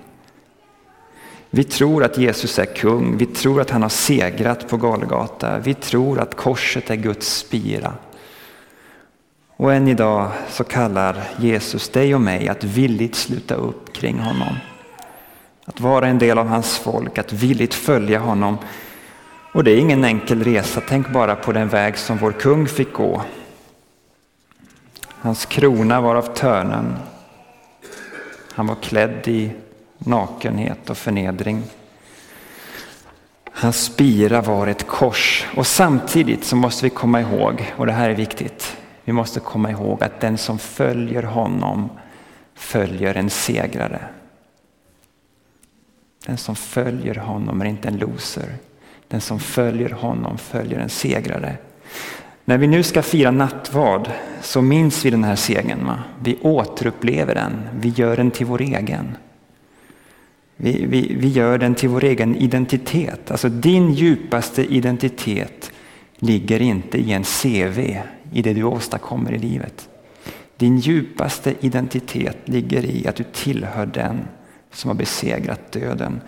Vi 1.49 1.63
tror 1.63 2.03
att 2.03 2.17
Jesus 2.17 2.59
är 2.59 2.65
kung, 2.65 3.17
vi 3.17 3.25
tror 3.25 3.61
att 3.61 3.69
han 3.69 3.81
har 3.81 3.89
segrat 3.89 4.69
på 4.69 4.77
Golgata, 4.77 5.59
vi 5.59 5.73
tror 5.73 6.19
att 6.19 6.35
korset 6.35 6.89
är 6.89 6.95
Guds 6.95 7.37
spira. 7.37 7.93
Och 9.57 9.73
än 9.73 9.87
idag 9.87 10.31
så 10.49 10.63
kallar 10.63 11.23
Jesus 11.37 11.89
dig 11.89 12.15
och 12.15 12.21
mig 12.21 12.47
att 12.47 12.63
villigt 12.63 13.15
sluta 13.15 13.55
upp 13.55 13.93
kring 13.93 14.19
honom. 14.19 14.55
Att 15.65 15.79
vara 15.79 16.07
en 16.07 16.19
del 16.19 16.37
av 16.37 16.47
hans 16.47 16.77
folk, 16.77 17.17
att 17.17 17.33
villigt 17.33 17.73
följa 17.73 18.19
honom. 18.19 18.57
Och 19.53 19.63
det 19.63 19.71
är 19.71 19.77
ingen 19.77 20.03
enkel 20.03 20.43
resa, 20.43 20.81
tänk 20.87 21.09
bara 21.09 21.35
på 21.35 21.51
den 21.51 21.67
väg 21.67 21.97
som 21.97 22.17
vår 22.17 22.31
kung 22.31 22.67
fick 22.67 22.93
gå. 22.93 23.21
Hans 25.09 25.45
krona 25.45 26.01
var 26.01 26.15
av 26.15 26.35
törnen. 26.35 26.95
Han 28.53 28.67
var 28.67 28.75
klädd 28.75 29.27
i 29.27 29.51
nakenhet 29.97 30.89
och 30.89 30.97
förnedring. 30.97 31.63
Hans 33.51 33.83
spira 33.83 34.41
var 34.41 34.67
ett 34.67 34.87
kors 34.87 35.45
och 35.55 35.67
samtidigt 35.67 36.45
så 36.45 36.55
måste 36.55 36.85
vi 36.85 36.89
komma 36.89 37.21
ihåg, 37.21 37.73
och 37.77 37.85
det 37.85 37.91
här 37.91 38.09
är 38.09 38.15
viktigt, 38.15 38.77
vi 39.05 39.13
måste 39.13 39.39
komma 39.39 39.71
ihåg 39.71 40.03
att 40.03 40.19
den 40.19 40.37
som 40.37 40.59
följer 40.59 41.23
honom 41.23 41.89
följer 42.53 43.15
en 43.15 43.29
segrare. 43.29 43.99
Den 46.25 46.37
som 46.37 46.55
följer 46.55 47.15
honom 47.15 47.61
är 47.61 47.65
inte 47.65 47.87
en 47.87 47.97
loser. 47.97 48.49
Den 49.07 49.21
som 49.21 49.39
följer 49.39 49.89
honom 49.89 50.37
följer 50.37 50.79
en 50.79 50.89
segrare. 50.89 51.57
När 52.45 52.57
vi 52.57 52.67
nu 52.67 52.83
ska 52.83 53.01
fira 53.01 53.31
nattvard 53.31 54.09
så 54.41 54.61
minns 54.61 55.05
vi 55.05 55.09
den 55.09 55.23
här 55.23 55.35
segern. 55.35 55.85
Va? 55.85 56.03
Vi 56.19 56.37
återupplever 56.41 57.35
den, 57.35 57.61
vi 57.79 57.89
gör 57.89 58.17
den 58.17 58.31
till 58.31 58.45
vår 58.45 58.61
egen. 58.61 59.17
Vi, 60.55 60.85
vi, 60.85 61.15
vi 61.19 61.27
gör 61.27 61.57
den 61.57 61.75
till 61.75 61.89
vår 61.89 62.03
egen 62.03 62.35
identitet. 62.35 63.31
Alltså 63.31 63.49
din 63.49 63.93
djupaste 63.93 64.73
identitet 64.73 65.71
ligger 66.15 66.61
inte 66.61 66.97
i 66.97 67.11
en 67.11 67.23
CV, 67.23 67.79
i 68.31 68.41
det 68.41 68.53
du 68.53 68.63
åstadkommer 68.63 69.33
i 69.33 69.37
livet. 69.37 69.89
Din 70.57 70.77
djupaste 70.77 71.55
identitet 71.59 72.37
ligger 72.45 72.85
i 72.85 73.07
att 73.07 73.15
du 73.15 73.23
tillhör 73.23 73.85
den 73.85 74.27
som 74.71 74.89
har 74.89 74.95
besegrat 74.95 75.71
döden. 75.71 76.21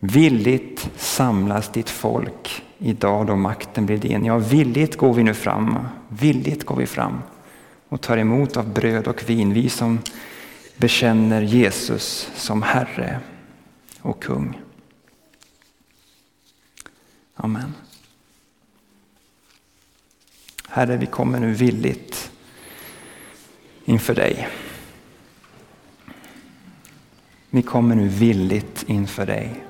Villigt 0.00 0.90
samlas 0.96 1.72
ditt 1.72 1.90
folk 1.90 2.62
idag 2.78 3.26
då 3.26 3.36
makten 3.36 3.86
blir 3.86 3.98
din. 3.98 4.24
Ja, 4.24 4.38
villigt 4.38 4.96
går 4.96 5.14
vi 5.14 5.22
nu 5.22 5.34
fram. 5.34 5.78
Villigt 6.08 6.64
går 6.64 6.76
vi 6.76 6.86
fram 6.86 7.18
och 7.88 8.00
tar 8.00 8.16
emot 8.16 8.56
av 8.56 8.72
bröd 8.72 9.08
och 9.08 9.30
vin. 9.30 9.52
Vi 9.52 9.68
som 9.68 9.98
bekänner 10.76 11.42
Jesus 11.42 12.30
som 12.34 12.62
Herre 12.62 13.20
och 14.00 14.22
kung. 14.22 14.60
Amen. 17.34 17.74
Herre, 20.72 20.96
vi 20.96 21.06
kommer 21.06 21.40
nu 21.40 21.52
villigt 21.52 22.30
inför 23.84 24.14
dig. 24.14 24.48
Vi 27.50 27.62
kommer 27.62 27.94
nu 27.94 28.08
villigt 28.08 28.84
inför 28.86 29.26
dig. 29.26 29.64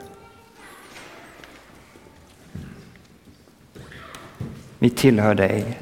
Vi 4.79 4.91
tillhör 4.91 5.35
dig. 5.35 5.79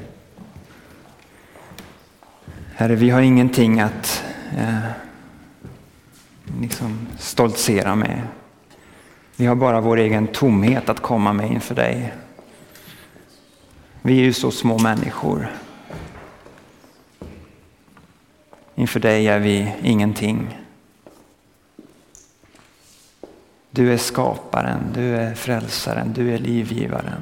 Herre, 2.75 2.95
vi 2.95 3.09
har 3.09 3.21
ingenting 3.21 3.79
att 3.79 4.23
eh, 4.57 4.89
liksom 6.61 7.07
stoltsera 7.17 7.95
med. 7.95 8.21
Vi 9.35 9.45
har 9.45 9.55
bara 9.55 9.81
vår 9.81 9.97
egen 9.97 10.27
tomhet 10.27 10.89
att 10.89 10.99
komma 10.99 11.33
med 11.33 11.51
inför 11.51 11.75
dig. 11.75 12.13
Vi 14.01 14.19
är 14.19 14.23
ju 14.23 14.33
så 14.33 14.51
små 14.51 14.77
människor. 14.77 15.51
Inför 18.75 18.99
dig 18.99 19.27
är 19.27 19.39
vi 19.39 19.73
ingenting. 19.83 20.59
Du 23.71 23.93
är 23.93 23.97
skaparen, 23.97 24.79
du 24.93 25.15
är 25.15 25.35
frälsaren, 25.35 26.13
du 26.13 26.33
är 26.33 26.37
livgivaren. 26.37 27.21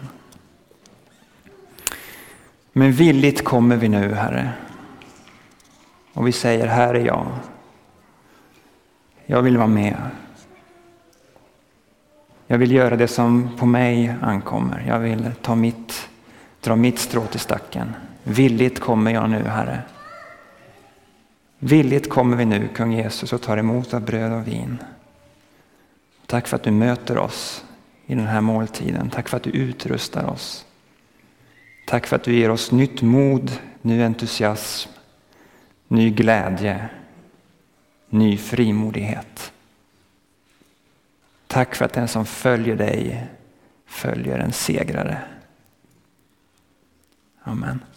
Men 2.73 2.91
villigt 2.91 3.43
kommer 3.43 3.75
vi 3.75 3.89
nu, 3.89 4.13
Herre. 4.13 4.53
Och 6.13 6.27
vi 6.27 6.31
säger, 6.31 6.67
här 6.67 6.93
är 6.93 7.05
jag. 7.05 7.27
Jag 9.25 9.41
vill 9.41 9.57
vara 9.57 9.67
med. 9.67 9.97
Jag 12.47 12.57
vill 12.57 12.71
göra 12.71 12.95
det 12.95 13.07
som 13.07 13.49
på 13.57 13.65
mig 13.65 14.15
ankommer. 14.21 14.83
Jag 14.87 14.99
vill 14.99 15.31
ta 15.41 15.55
mitt, 15.55 16.09
dra 16.67 16.75
mitt 16.75 16.99
strå 16.99 17.25
till 17.25 17.39
stacken. 17.39 17.95
Villigt 18.23 18.79
kommer 18.79 19.11
jag 19.11 19.29
nu, 19.29 19.43
Herre. 19.43 19.81
Villigt 21.59 22.09
kommer 22.09 22.37
vi 22.37 22.45
nu, 22.45 22.67
kung 22.75 22.93
Jesus, 22.93 23.33
och 23.33 23.41
tar 23.41 23.57
emot 23.57 23.93
av 23.93 24.01
bröd 24.01 24.33
och 24.33 24.47
vin. 24.47 24.77
Tack 26.25 26.47
för 26.47 26.55
att 26.55 26.63
du 26.63 26.71
möter 26.71 27.17
oss 27.17 27.65
i 28.05 28.15
den 28.15 28.27
här 28.27 28.41
måltiden. 28.41 29.09
Tack 29.09 29.29
för 29.29 29.37
att 29.37 29.43
du 29.43 29.49
utrustar 29.49 30.25
oss. 30.25 30.65
Tack 31.85 32.07
för 32.07 32.15
att 32.15 32.23
du 32.23 32.35
ger 32.35 32.51
oss 32.51 32.71
nytt 32.71 33.01
mod, 33.01 33.51
ny 33.81 34.03
entusiasm, 34.03 34.89
ny 35.87 36.09
glädje, 36.09 36.89
ny 38.09 38.37
frimodighet. 38.37 39.51
Tack 41.47 41.75
för 41.75 41.85
att 41.85 41.93
den 41.93 42.07
som 42.07 42.25
följer 42.25 42.75
dig 42.75 43.27
följer 43.85 44.39
en 44.39 44.51
segrare. 44.51 45.21
Amen. 47.47 47.96